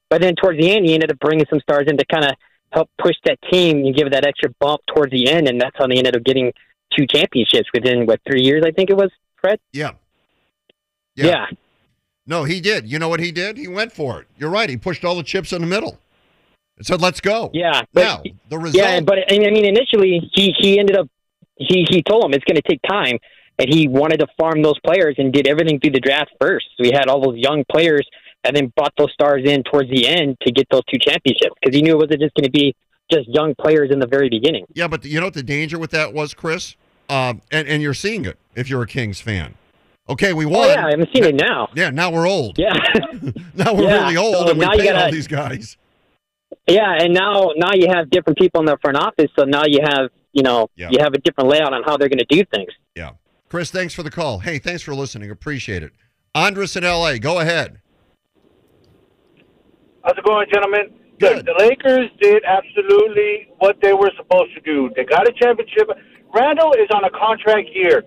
[0.09, 2.31] But then towards the end, he ended up bringing some stars in to kind of
[2.71, 5.75] help push that team and give it that extra bump towards the end, and that's
[5.77, 6.53] how they ended up getting
[6.97, 9.11] two championships within what three years, I think it was.
[9.41, 9.59] Fred.
[9.71, 9.91] Yeah.
[11.15, 11.25] Yeah.
[11.25, 11.45] yeah.
[12.27, 12.87] No, he did.
[12.87, 13.57] You know what he did?
[13.57, 14.27] He went for it.
[14.37, 14.69] You're right.
[14.69, 15.97] He pushed all the chips in the middle
[16.77, 17.83] and said, "Let's go." Yeah.
[17.93, 18.75] now the result.
[18.75, 21.07] Yeah, but I mean, initially he he ended up
[21.55, 23.17] he he told him it's going to take time,
[23.57, 26.67] and he wanted to farm those players and did everything through the draft first.
[26.77, 28.07] So he had all those young players,
[28.43, 31.75] and then brought those stars in towards the end to get those two championships because
[31.75, 32.75] he knew it wasn't just going to be
[33.11, 34.65] just young players in the very beginning.
[34.73, 36.75] Yeah, but you know what the danger with that was, Chris?
[37.09, 39.55] Um, and and you're seeing it if you're a Kings fan.
[40.09, 40.69] Okay, we oh, won.
[40.69, 41.69] Oh, yeah, I'm seeing it now.
[41.75, 42.57] Yeah, now we're old.
[42.57, 42.73] Yeah,
[43.55, 44.03] now we're yeah.
[44.03, 45.77] really old, so and we pay gotta, all these guys.
[46.67, 49.79] Yeah, and now now you have different people in the front office, so now you
[49.83, 50.89] have you know yeah.
[50.91, 52.69] you have a different layout on how they're going to do things.
[52.95, 53.11] Yeah,
[53.49, 54.39] Chris, thanks for the call.
[54.39, 55.29] Hey, thanks for listening.
[55.29, 55.91] Appreciate it.
[56.33, 57.81] Andres in L.A., go ahead.
[60.03, 60.93] How's it going, gentlemen?
[61.19, 61.45] Good.
[61.45, 64.89] The Lakers did absolutely what they were supposed to do.
[64.95, 65.89] They got a championship.
[66.33, 68.03] Randle is on a contract year.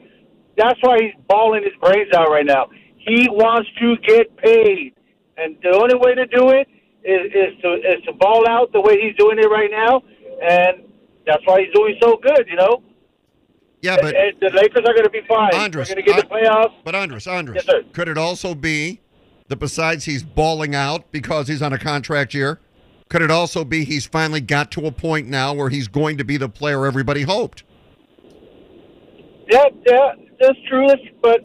[0.60, 2.68] That's why he's balling his brains out right now.
[2.98, 4.92] He wants to get paid,
[5.38, 6.68] and the only way to do it
[7.02, 10.02] is, is to is to ball out the way he's doing it right now,
[10.42, 10.84] and
[11.26, 12.46] that's why he's doing so good.
[12.46, 12.82] You know.
[13.80, 15.54] Yeah, but and, the Lakers are going to be fine.
[15.54, 16.74] Andres, They're going to get the playoffs.
[16.84, 17.82] But Andres, Andres, yes, sir.
[17.94, 19.00] could it also be
[19.48, 22.60] that besides he's balling out because he's on a contract year,
[23.08, 26.24] could it also be he's finally got to a point now where he's going to
[26.24, 27.62] be the player everybody hoped?
[29.48, 30.86] Yeah, yeah, that's true.
[31.22, 31.40] But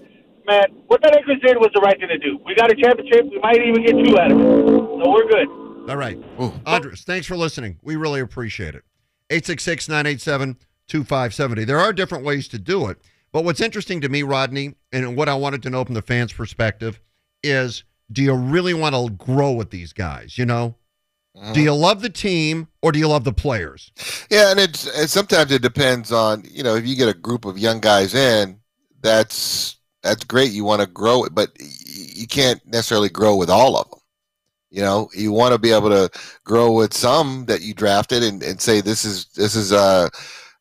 [0.47, 2.39] man, what the Lakers did was the right thing to do.
[2.45, 3.25] We got a championship.
[3.29, 5.47] We might even get two out of it, so we're good.
[5.89, 6.17] All right,
[6.65, 7.77] Andres, thanks for listening.
[7.84, 8.84] We really appreciate it.
[9.29, 11.63] 866 987 2570.
[11.65, 12.97] There are different ways to do it.
[13.31, 16.31] But what's interesting to me, Rodney, and what I wanted to know from the fans'
[16.31, 17.01] perspective
[17.43, 20.38] is do you really want to grow with these guys?
[20.38, 20.75] You know,
[21.39, 23.91] uh, do you love the team or do you love the players?
[24.29, 27.45] Yeah, and it's and sometimes it depends on you know if you get a group
[27.45, 28.60] of young guys in,
[29.06, 30.52] that's that's great.
[30.52, 34.00] You want to grow it, but you can't necessarily grow with all of them.
[34.72, 36.10] You know, you want to be able to
[36.44, 40.10] grow with some that you drafted and, and say this is this is uh,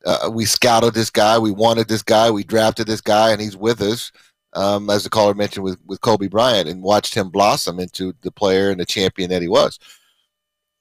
[0.04, 3.56] uh we scouted this guy, we wanted this guy, we drafted this guy, and he's
[3.56, 4.12] with us.
[4.52, 8.30] Um, as the caller mentioned with with Kobe Bryant, and watched him blossom into the
[8.30, 9.78] player and the champion that he was.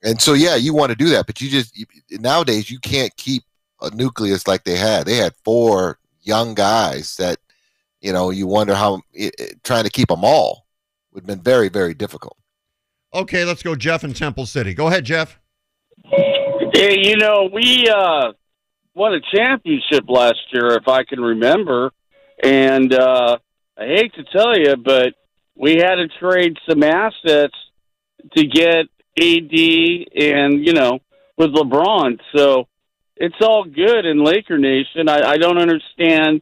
[0.04, 3.16] And so, yeah, you want to do that, but you just you, nowadays you can't
[3.16, 3.44] keep
[3.82, 5.06] a nucleus like they had.
[5.06, 7.38] They had four young guys that
[8.04, 10.68] you know you wonder how it, it, trying to keep them all
[11.12, 12.38] would have been very very difficult.
[13.14, 14.74] Okay, let's go, Jeff in Temple City.
[14.74, 15.40] Go ahead, Jeff.
[16.74, 18.32] Hey, you know, we uh,
[18.96, 21.92] won a championship last year, if I can remember.
[22.44, 23.38] And uh,
[23.78, 25.14] I hate to tell you, but
[25.56, 27.56] we had to trade some assets
[28.36, 28.88] to get
[29.20, 29.54] AD
[30.20, 31.00] and, you know,
[31.38, 32.20] with LeBron.
[32.36, 32.68] So
[33.16, 35.08] it's all good in Laker Nation.
[35.08, 36.42] I, I don't understand.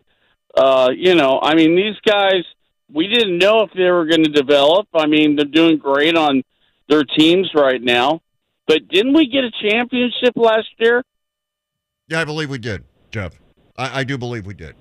[0.56, 2.44] Uh, you know, I mean, these guys,
[2.92, 4.88] we didn't know if they were going to develop.
[4.94, 6.44] I mean, they're doing great on
[6.90, 8.22] their teams right now.
[8.68, 11.04] But didn't we get a championship last year?
[12.08, 13.40] Yeah, I believe we did, Jeff.
[13.78, 14.76] I, I do believe we did.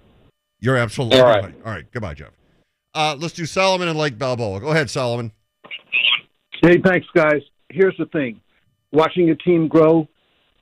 [0.58, 1.44] You're absolutely All right.
[1.44, 1.54] right.
[1.64, 1.90] All right.
[1.92, 2.32] Goodbye, Jeff.
[2.94, 4.60] Uh, let's do Solomon and Lake Balboa.
[4.60, 5.32] Go ahead, Solomon.
[6.62, 7.40] Hey, thanks, guys.
[7.70, 8.40] Here's the thing
[8.92, 10.08] watching a team grow,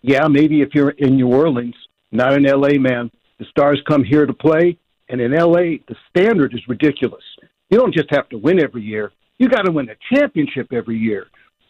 [0.03, 1.75] yeah, maybe if you're in New Orleans,
[2.13, 4.79] not in LA, man, the stars come here to play.
[5.09, 7.23] And in LA, the standard is ridiculous.
[7.71, 10.97] You don't just have to win every year, you got to win a championship every
[10.99, 11.27] year.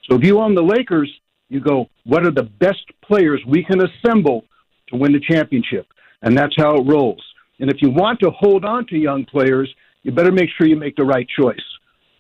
[0.09, 1.11] So if you own the Lakers,
[1.51, 4.44] you go, what are the best players we can assemble
[4.88, 5.87] to win the championship?
[6.22, 7.22] And that's how it rolls.
[7.61, 9.72] And if you want to hold on to young players,
[10.03, 11.57] you better make sure you make the right choice.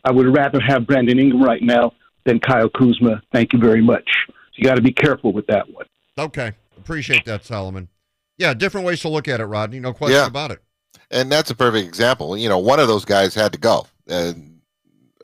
[0.04, 1.92] I would rather have Brandon Ingram right now
[2.24, 3.22] than Kyle Kuzma.
[3.32, 4.08] Thank you very much.
[4.28, 5.86] So you got to be careful with that one.
[6.18, 6.52] Okay.
[6.76, 7.88] Appreciate that, Solomon.
[8.36, 9.80] Yeah, different ways to look at it, Rodney.
[9.80, 10.26] No question Yeah.
[10.26, 10.60] about it.
[11.10, 12.36] And that's a perfect example.
[12.36, 14.60] You know, one of those guys had to go, and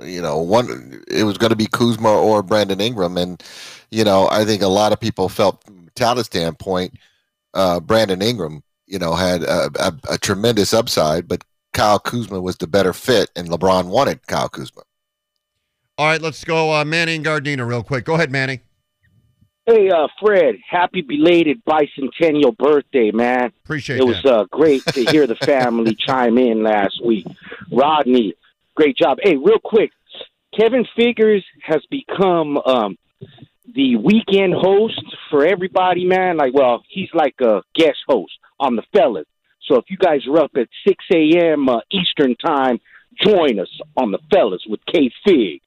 [0.02, 3.42] you know, one it was going to be Kuzma or Brandon Ingram, and
[3.90, 6.94] you know, I think a lot of people felt from talent standpoint,
[7.54, 12.56] uh, Brandon Ingram, you know, had a, a, a tremendous upside, but Kyle Kuzma was
[12.56, 14.82] the better fit, and LeBron wanted Kyle Kuzma.
[15.96, 18.04] All right, let's go uh, Manny and Gardena real quick.
[18.04, 18.60] Go ahead, Manny.
[19.66, 23.50] Hey, uh, Fred, happy belated bicentennial birthday, man.
[23.64, 27.26] Appreciate It It was uh, great to hear the family chime in last week.
[27.72, 28.34] Rodney,
[28.74, 29.18] great job.
[29.22, 29.90] Hey, real quick,
[30.58, 32.98] Kevin Figures has become um,
[33.74, 36.36] the weekend host for everybody, man.
[36.36, 39.26] Like, well, he's like a guest host on the fellas.
[39.66, 41.70] So if you guys are up at 6 a.m.
[41.70, 42.80] Uh, Eastern time,
[43.24, 45.62] join us on the fellas with K Fig.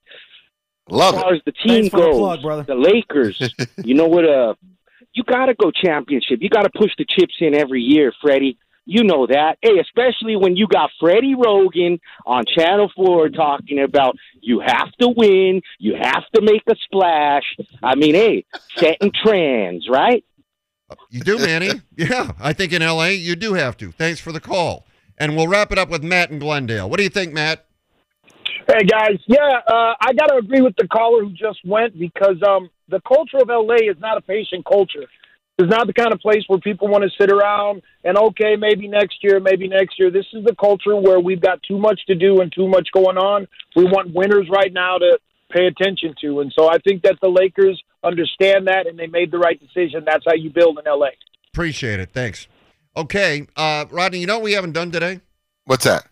[0.90, 4.08] Love as far as the team Thanks for the goes, plug, the Lakers, you know
[4.08, 4.28] what?
[4.28, 4.54] Uh,
[5.14, 6.40] you got to go championship.
[6.42, 8.58] You got to push the chips in every year, Freddie.
[8.86, 9.58] You know that.
[9.62, 15.10] Hey, especially when you got Freddie Roggin on Channel 4 talking about you have to
[15.10, 17.44] win, you have to make a splash.
[17.84, 18.46] I mean, hey,
[18.78, 20.24] setting trends, right?
[21.10, 21.82] You do, Manny.
[21.98, 23.12] yeah, I think in L.A.
[23.12, 23.92] you do have to.
[23.92, 24.88] Thanks for the call.
[25.18, 26.90] And we'll wrap it up with Matt in Glendale.
[26.90, 27.67] What do you think, Matt?
[28.68, 32.36] Hey guys, yeah, uh, I got to agree with the caller who just went because
[32.46, 35.06] um, the culture of LA is not a patient culture.
[35.58, 38.90] It's not the kind of place where people want to sit around and okay, maybe
[38.90, 40.12] next year, maybe next year.
[40.12, 43.18] This is the culture where we've got too much to do and too much going
[43.18, 43.48] on.
[43.74, 45.18] We want winners right now to
[45.50, 49.32] pay attention to, and so I think that the Lakers understand that and they made
[49.32, 50.04] the right decision.
[50.06, 51.12] That's how you build in LA.
[51.54, 52.12] Appreciate it.
[52.12, 52.50] Thanks.
[52.98, 55.22] Okay, uh, Rodney, you know what we haven't done today?
[55.64, 56.06] What's that?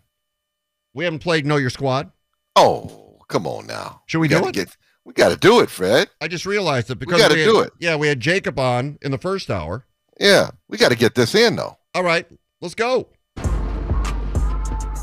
[0.93, 2.11] We haven't played Know Your Squad.
[2.55, 4.01] Oh, come on now.
[4.05, 4.53] Should we, We do it?
[4.53, 6.09] get- we got to do it, Fred.
[6.19, 7.71] I just realized it because we gotta do it.
[7.79, 9.85] Yeah, we had Jacob on in the first hour.
[10.19, 11.77] Yeah, we got to get this in though.
[11.93, 12.25] All right,
[12.59, 13.09] let's go.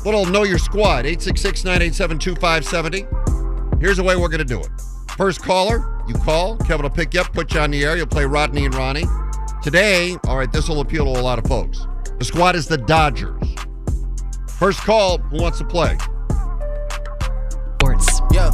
[0.03, 3.79] Little Know Your Squad, 866 987 2570.
[3.79, 4.67] Here's the way we're going to do it.
[5.15, 6.57] First caller, you call.
[6.57, 7.95] Kevin will pick you up, put you on the air.
[7.95, 9.05] You'll play Rodney and Ronnie.
[9.61, 11.87] Today, all right, this will appeal to a lot of folks.
[12.19, 13.41] The squad is the Dodgers.
[14.49, 15.97] First call, who wants to play?
[17.83, 18.21] Sports.
[18.31, 18.49] Yeah.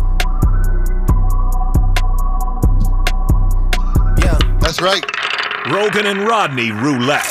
[4.18, 4.58] Yeah.
[4.60, 5.04] That's right.
[5.66, 7.28] Roggin and Rodney Roulette.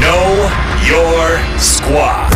[0.00, 0.48] Know
[0.86, 2.32] your squad.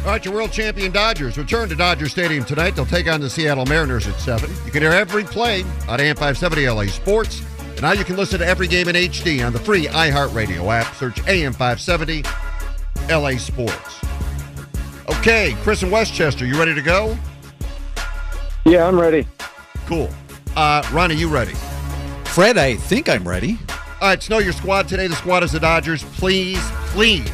[0.00, 2.72] All right, your world champion Dodgers return to Dodger Stadium tonight.
[2.72, 4.50] They'll take on the Seattle Mariners at 7.
[4.66, 7.42] You can hear every play on AM 570 LA Sports.
[7.70, 10.94] And now you can listen to every game in HD on the free iHeartRadio app.
[10.96, 12.24] Search AM 570
[13.08, 14.11] LA Sports.
[15.08, 17.16] Okay, Chris in Westchester, you ready to go?
[18.64, 19.26] Yeah, I'm ready.
[19.86, 20.08] Cool.
[20.56, 21.54] Uh, Ronnie, you ready?
[22.24, 23.58] Fred, I think I'm ready.
[24.00, 25.06] All right, Snow Your Squad today.
[25.06, 26.02] The squad is the Dodgers.
[26.02, 27.30] Please, please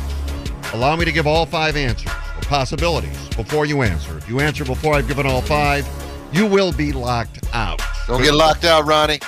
[0.73, 4.19] allow me to give all five answers or possibilities before you answer.
[4.19, 5.87] If you answer before I've given all five,
[6.33, 7.81] You will be locked out.
[8.07, 9.21] Don't get locked out, Ronnie.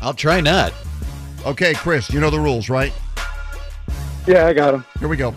[0.00, 0.72] I'll try not.
[1.46, 2.92] Okay, Chris, you know the rules, right?
[4.26, 4.84] Yeah, I got him.
[4.98, 5.34] Here we go.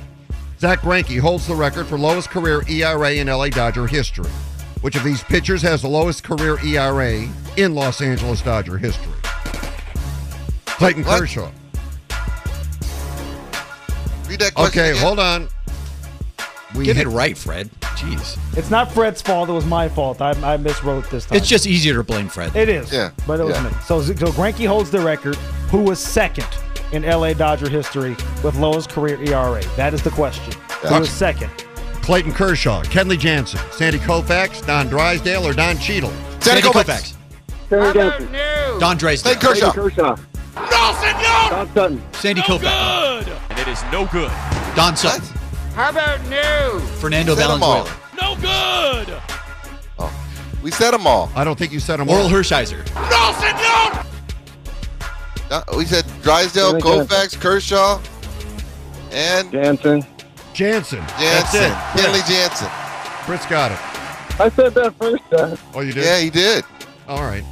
[0.59, 4.29] Zach Greinke holds the record for lowest career ERA in LA Dodger history.
[4.81, 7.27] Which of these pitchers has the lowest career ERA
[7.57, 9.13] in Los Angeles Dodger history?
[10.65, 11.19] Clayton What?
[11.19, 11.51] Kershaw.
[14.27, 15.01] Read that question Okay, again.
[15.03, 15.47] hold on.
[16.75, 17.69] We Get hit- it right, Fred.
[17.81, 18.37] Jeez.
[18.57, 19.49] It's not Fred's fault.
[19.49, 20.21] It was my fault.
[20.21, 21.37] I, I miswrote this time.
[21.37, 22.55] It's just easier to blame Fred.
[22.55, 22.91] It is.
[22.93, 23.63] Yeah, But it was yeah.
[23.63, 23.69] me.
[23.85, 25.35] So, so Greinke holds the record.
[25.71, 26.45] Who was second
[26.91, 29.61] in LA Dodger history with lowest career ERA?
[29.75, 30.53] That is the question.
[30.87, 31.49] Who was second?
[32.01, 36.09] Clayton Kershaw, Kenley Jansen, Sandy Koufax, Don Drysdale, or Don Cheadle?
[36.39, 37.13] Sandy Sandy Koufax.
[37.69, 38.79] Terry Johnson.
[38.79, 39.35] Don Drysdale.
[39.35, 39.71] Clayton Kershaw.
[39.73, 40.15] Kershaw.
[40.55, 41.49] No, senor!
[41.49, 42.01] Don Sutton.
[42.13, 42.61] Sandy Koufax.
[43.25, 43.33] Good!
[43.49, 44.31] And it is no good.
[44.75, 45.25] Don Sutton.
[45.75, 46.79] How about new?
[46.99, 47.59] Fernando Said 'em.
[47.59, 47.91] Valenzuela.
[48.21, 49.13] No good!
[49.99, 50.11] Oh,
[50.63, 51.29] We said them all.
[51.35, 52.15] I don't think you said them all.
[52.15, 52.29] Orel all.
[52.29, 52.83] Hershiser.
[53.11, 54.03] No, senor!
[55.49, 58.01] Uh, we said Drysdale, Kenley Koufax, Kershaw,
[59.11, 60.05] and Jansen.
[60.53, 60.99] Jansen.
[61.19, 61.63] Jansen.
[61.63, 61.71] it.
[61.71, 62.29] Kenley Chris.
[62.29, 62.67] Jansen.
[63.25, 64.39] Chris got it.
[64.39, 65.57] I said that first time.
[65.73, 66.03] Oh, you did?
[66.03, 66.63] Yeah, he did.
[67.07, 67.43] All right.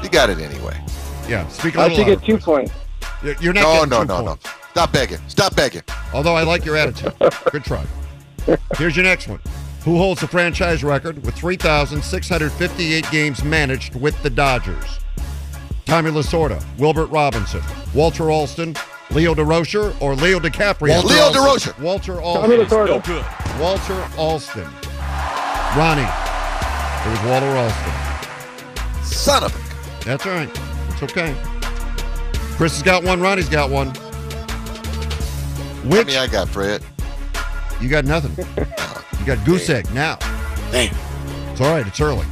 [0.00, 0.80] He got it anyway.
[1.28, 1.46] Yeah.
[1.48, 2.44] Speak a I little should louder, get two Chris.
[2.44, 2.72] points.
[3.22, 4.26] You're- You're not No, getting no, two no, no.
[4.36, 4.48] points.
[4.70, 5.18] Stop begging.
[5.28, 5.82] Stop begging.
[6.14, 7.12] Although I like your attitude.
[7.52, 7.84] Good try.
[8.78, 9.38] Here's your next one.
[9.84, 14.98] Who holds the franchise record with 3,658 games managed with the Dodgers?
[15.84, 17.62] Tommy Lasorda, Wilbert Robinson,
[17.94, 18.74] Walter Alston,
[19.10, 20.90] Leo Durocher, or Leo DiCaprio?
[20.90, 21.72] Walter Leo Alston.
[21.74, 21.82] Durocher.
[21.82, 22.86] Walter Tommy Lasorda.
[22.86, 23.24] No good.
[23.60, 24.68] Walter Alston.
[25.76, 26.02] Ronnie.
[26.02, 29.04] It was Walter Alston.
[29.04, 30.04] Son of a.
[30.04, 30.50] That's all right.
[30.90, 31.34] It's okay.
[32.56, 33.20] Chris has got one.
[33.20, 33.88] Ronnie's got one.
[33.94, 36.82] How Which many I got, Fred?
[37.80, 38.46] you got nothing.
[39.18, 40.16] You got goose egg now.
[40.70, 40.94] Damn.
[41.50, 41.86] It's all right.
[41.86, 42.26] It's early.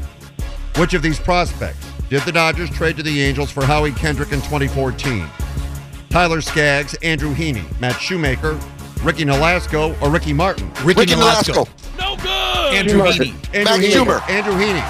[0.76, 4.40] Which of these prospects did the Dodgers trade to the Angels for Howie Kendrick in
[4.40, 5.24] 2014?
[6.10, 8.58] Tyler Skaggs, Andrew Heaney, Matt Shoemaker,
[9.04, 10.68] Ricky Nolasco, or Ricky Martin?
[10.82, 11.64] Ricky, Ricky Nolasco.
[11.64, 11.98] Nolasco.
[11.98, 12.74] No good!
[12.74, 13.22] Andrew Schumacher.
[13.22, 13.54] Heaney.
[13.54, 13.92] Andrew Max Heaney.
[13.92, 14.20] Schumer.
[14.28, 14.82] Andrew Heaney.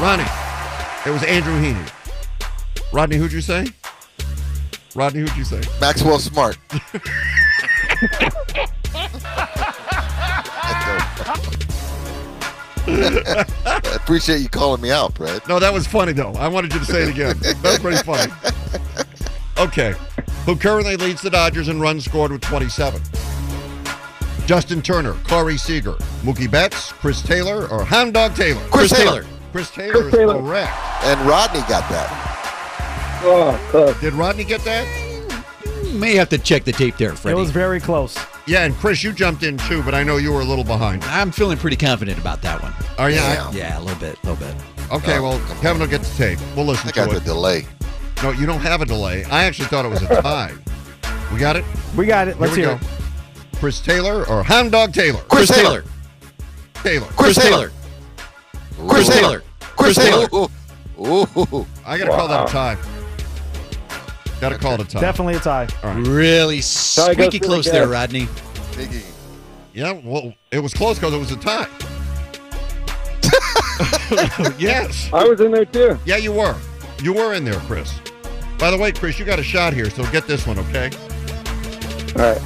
[0.00, 0.28] Ronnie.
[1.06, 1.90] It was Andrew Heaney.
[2.92, 3.66] Rodney, who'd you say?
[4.94, 5.62] Rodney, who'd you say?
[5.80, 6.58] Maxwell Smart.
[12.92, 15.42] I appreciate you calling me out, Fred.
[15.48, 16.32] No, that was funny though.
[16.32, 17.36] I wanted you to say it again.
[17.40, 18.32] That was pretty funny.
[19.58, 19.94] Okay.
[20.46, 23.00] Who currently leads the Dodgers in runs scored with 27?
[24.46, 28.60] Justin Turner, Corey Seager, Mookie Betts, Chris Taylor, or Hound Dog Taylor?
[28.70, 29.24] Chris Taylor.
[29.52, 30.38] Chris Taylor Chris is Taylor.
[30.40, 30.72] correct.
[31.04, 33.18] And Rodney got that.
[33.22, 33.96] Oh.
[34.00, 34.86] Did Rodney get that?
[35.92, 37.36] May have to check the tape there, Freddie.
[37.36, 38.16] It was very close.
[38.46, 41.04] Yeah, and Chris, you jumped in too, but I know you were a little behind.
[41.04, 42.72] I'm feeling pretty confident about that one.
[42.98, 43.16] Are you?
[43.16, 43.50] Yeah.
[43.52, 44.56] Yeah, a little bit, a little bit.
[44.92, 46.38] Okay, Oh, well, come Kevin will get the tape.
[46.56, 47.64] We'll listen I to got the delay.
[48.22, 49.24] No, you don't have a delay.
[49.24, 50.52] I actually thought it was a tie.
[51.32, 51.64] we got it?
[51.96, 52.40] We got it.
[52.40, 52.84] Let's Here we hear go.
[53.52, 53.56] it.
[53.58, 55.20] Chris Taylor or Hound Dog Taylor?
[55.28, 55.84] Chris Taylor.
[56.74, 57.06] Taylor.
[57.08, 57.70] Chris Taylor.
[58.88, 59.42] Chris Taylor.
[59.60, 60.28] Chris Chris Taylor.
[60.28, 60.48] Taylor.
[60.98, 61.26] Ooh.
[61.36, 61.66] Ooh.
[61.86, 62.76] I got to call that a tie.
[64.40, 65.00] Got to call it a tie.
[65.00, 65.68] Definitely a tie.
[65.82, 66.06] All right.
[66.06, 67.80] Really squeaky through close again.
[67.80, 68.26] there, Rodney.
[68.72, 69.04] Biggie.
[69.74, 71.68] Yeah, well, it was close because it was a tie.
[74.58, 75.10] yes.
[75.12, 75.98] I was in there too.
[76.04, 76.56] Yeah, you were.
[77.02, 77.92] You were in there, Chris.
[78.58, 80.90] By the way, Chris, you got a shot here, so get this one, okay?
[82.16, 82.38] All right.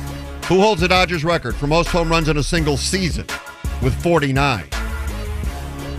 [0.47, 3.27] Who holds the Dodgers record for most home runs in a single season
[3.83, 4.69] with 49?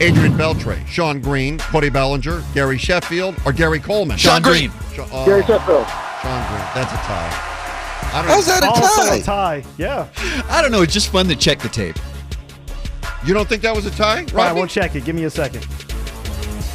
[0.02, 4.18] Adrian Beltre, Shawn Green, Cody Bellinger, Gary Sheffield, or Gary Coleman?
[4.18, 4.72] Shawn Green.
[4.94, 5.88] Sha- oh, Gary Sheffield.
[6.22, 6.66] Shawn Green.
[6.76, 7.52] That's a tie.
[8.14, 9.16] I don't How's that a oh, Also tie?
[9.16, 9.64] a tie.
[9.78, 10.08] Yeah.
[10.50, 10.82] I don't know.
[10.82, 11.96] It's just fun to check the tape.
[13.26, 14.20] You don't think that was a tie?
[14.20, 14.60] All right, Rodney?
[14.60, 15.06] we'll check it.
[15.06, 15.66] Give me a second.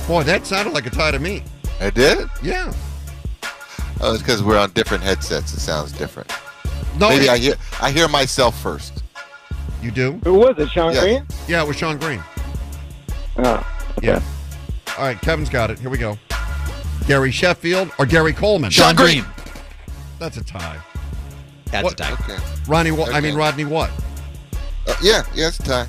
[0.08, 1.42] Boy, that sounded like a tie to me.
[1.80, 2.26] I did?
[2.42, 2.72] Yeah.
[4.00, 5.52] Oh, it's because we're on different headsets.
[5.54, 6.32] It sounds different.
[6.98, 9.02] No, Maybe it- I hear I hear myself first.
[9.82, 10.12] You do?
[10.24, 10.70] Who was it?
[10.70, 11.02] Sean Yes.
[11.02, 11.26] Green?
[11.48, 12.22] Yeah, it was Sean Green.
[13.38, 13.66] Oh,
[14.02, 14.22] Yeah.
[14.98, 15.78] All right, Kevin's got it.
[15.78, 16.18] Here we go.
[17.06, 18.70] Gary Sheffield or Gary Coleman?
[18.70, 19.24] Shawn Green.
[20.18, 20.76] That's a tie.
[21.66, 21.94] That's What?
[21.94, 22.12] a tie.
[22.12, 22.36] Okay.
[22.66, 23.14] Ronnie, what?
[23.14, 23.90] I mean Rodney, what?
[24.86, 25.86] Uh, yeah, yeah, it's a tie.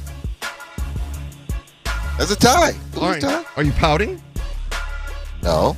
[2.18, 2.70] That's a tie.
[2.70, 3.46] It was a tie.
[3.58, 4.22] Are you pouting?
[5.42, 5.76] No.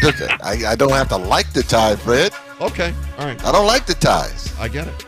[0.00, 2.32] Just- I, I don't have to like the tie, Fred.
[2.60, 2.94] Okay.
[3.18, 3.44] All right.
[3.44, 4.52] I don't like the ties.
[4.58, 5.06] I get it.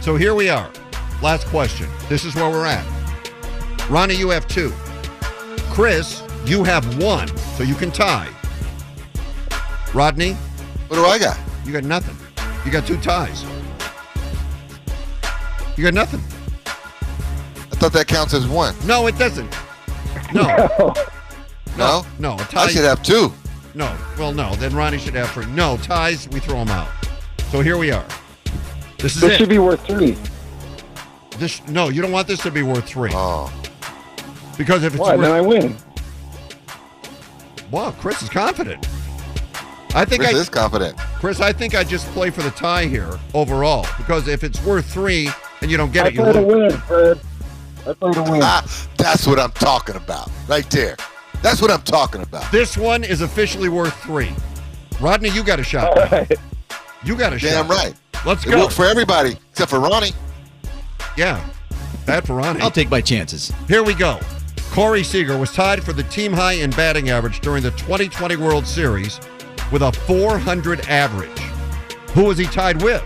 [0.00, 0.70] So here we are.
[1.22, 1.88] Last question.
[2.08, 2.84] This is where we're at.
[3.90, 4.72] Ronnie, you have two.
[5.74, 8.28] Chris, you have one, so you can tie.
[9.92, 10.32] Rodney,
[10.88, 11.38] What do I got?
[11.64, 12.16] you got nothing.
[12.64, 13.44] You got two ties.
[15.76, 16.20] You got nothing.
[16.66, 18.74] I thought that counts as one.
[18.86, 19.52] No, it doesn't.
[20.32, 20.94] No.
[21.76, 22.06] No?
[22.20, 22.34] No.
[22.34, 23.32] A tie I should have two.
[23.74, 23.92] No.
[24.16, 24.54] Well, no.
[24.54, 25.46] Then Ronnie should have three.
[25.46, 25.76] No.
[25.78, 26.86] Ties, we throw them out.
[27.50, 28.06] So here we are.
[28.98, 29.38] This is This it.
[29.38, 30.16] should be worth three.
[31.38, 33.10] This no, you don't want this to be worth three.
[33.12, 33.52] Oh.
[34.56, 35.16] Because if it's Why?
[35.16, 35.76] worth, Then I win.
[37.70, 38.86] Wow, Chris is confident.
[39.96, 40.96] I think Chris I is confident.
[40.98, 44.86] Chris, I think I just play for the tie here overall because if it's worth
[44.92, 45.28] three
[45.60, 46.72] and you don't get I it, you play to lose.
[46.72, 47.20] win, Fred.
[47.86, 48.40] I play to win.
[48.42, 50.30] Ah, that's what I'm talking about.
[50.48, 50.96] Right there.
[51.42, 52.50] That's what I'm talking about.
[52.50, 54.32] This one is officially worth three.
[55.00, 55.96] Rodney, you got a shot.
[55.96, 56.32] All right.
[57.04, 57.68] You got a Damn shot.
[57.68, 57.94] Damn right.
[58.26, 58.60] Let's It go.
[58.62, 60.12] worked for everybody except for Ronnie.
[61.16, 61.44] Yeah,
[62.06, 62.60] bad for Ronnie.
[62.62, 63.52] I'll take my chances.
[63.68, 64.18] Here we go.
[64.74, 68.66] Corey Seager was tied for the team high in batting average during the 2020 World
[68.66, 69.20] Series
[69.70, 71.38] with a 400 average.
[72.14, 73.00] Who was he tied with?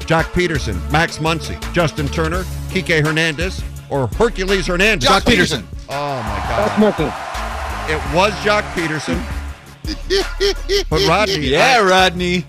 [0.00, 5.08] Joc Pederson, Max Muncy, Justin Turner, Kike Hernandez, or Hercules Hernandez?
[5.08, 5.62] Joc Pederson.
[5.88, 6.80] Oh my That's God!
[6.80, 7.12] nothing.
[7.94, 9.22] It was Joc Pederson,
[10.90, 11.46] but Rodney.
[11.46, 12.44] Yeah, I- Rodney.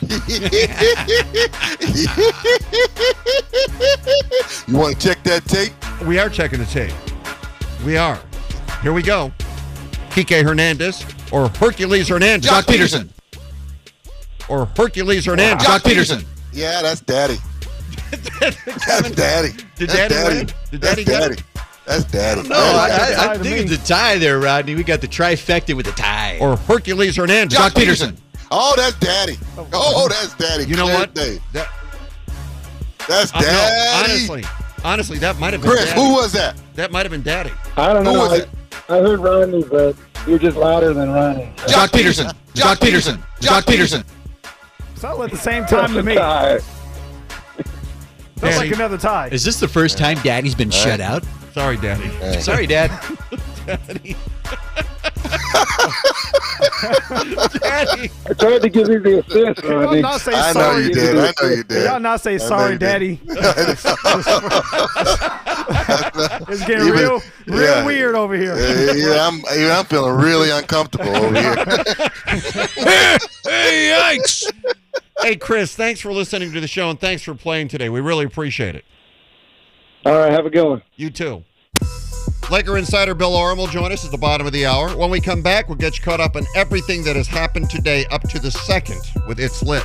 [4.66, 5.72] you want to check that tape?
[6.04, 6.92] we are checking the tape.
[7.84, 8.20] We are.
[8.82, 9.32] Here we go.
[10.10, 12.50] Kike Hernandez or Hercules Hernandez?
[12.50, 13.08] Joc Pederson.
[14.48, 15.66] Or Hercules Hernandez?
[15.66, 16.24] Joc Pederson.
[16.52, 17.36] Yeah, that's daddy.
[18.40, 19.50] That's daddy.
[19.76, 20.46] Did That's Daddy win?
[20.72, 21.42] Did That's Daddy get daddy.
[21.86, 22.48] That's daddy.
[22.48, 24.74] No, I, I, I think it's a tie there, Rodney.
[24.74, 26.36] We got the trifecta with the tie.
[26.40, 27.56] Or Hercules Hernandez?
[27.56, 28.16] Joc Pederson.
[28.50, 29.38] Oh, that's daddy.
[29.72, 30.64] Oh, that's daddy.
[30.64, 31.14] You know Clear what?
[31.14, 31.38] day.
[31.52, 31.68] That,
[33.06, 34.10] That's uh, no, daddy.
[34.12, 34.44] honestly,
[34.84, 36.00] honestly, that might have been Chris, Daddy.
[36.00, 36.56] who was that?
[36.74, 37.52] That might have been Daddy.
[37.80, 38.18] I don't Who know.
[38.18, 38.48] was I, it?
[38.88, 41.50] I heard Ronnie, but you're just louder than Ronnie.
[41.56, 42.32] Joc Pederson.
[42.54, 43.18] Joc Pederson.
[43.40, 44.04] Joc Pederson.
[44.96, 46.16] Sound at the same time to me.
[46.18, 46.60] All right.
[48.36, 49.28] Sounds like another tie.
[49.28, 51.24] Is this the first time Daddy's been shut out?
[51.52, 52.02] Sorry, Daddy.
[52.08, 52.40] Hey.
[52.40, 52.90] Sorry, Dad.
[53.66, 54.16] Daddy.
[57.60, 58.10] Daddy.
[58.28, 60.00] I tried to give you the assist, Y'all Ronnie.
[60.02, 61.16] not say I know you did.
[61.18, 61.84] I know you did.
[61.84, 63.20] Y'all not say know sorry, daddy.
[66.48, 67.84] It's getting Even- real, real yeah.
[67.84, 68.56] weird over here.
[68.56, 71.54] Yeah, yeah, I'm, yeah, I'm feeling really uncomfortable over here.
[73.44, 74.50] hey, yikes.
[75.22, 77.88] Hey, Chris, thanks for listening to the show and thanks for playing today.
[77.88, 78.84] We really appreciate it.
[80.06, 80.82] All right, have a good one.
[80.96, 81.44] You too.
[82.50, 84.96] Laker insider Bill Oram will join us at the bottom of the hour.
[84.96, 88.06] When we come back, we'll get you caught up on everything that has happened today
[88.06, 89.84] up to the second with It's Lit.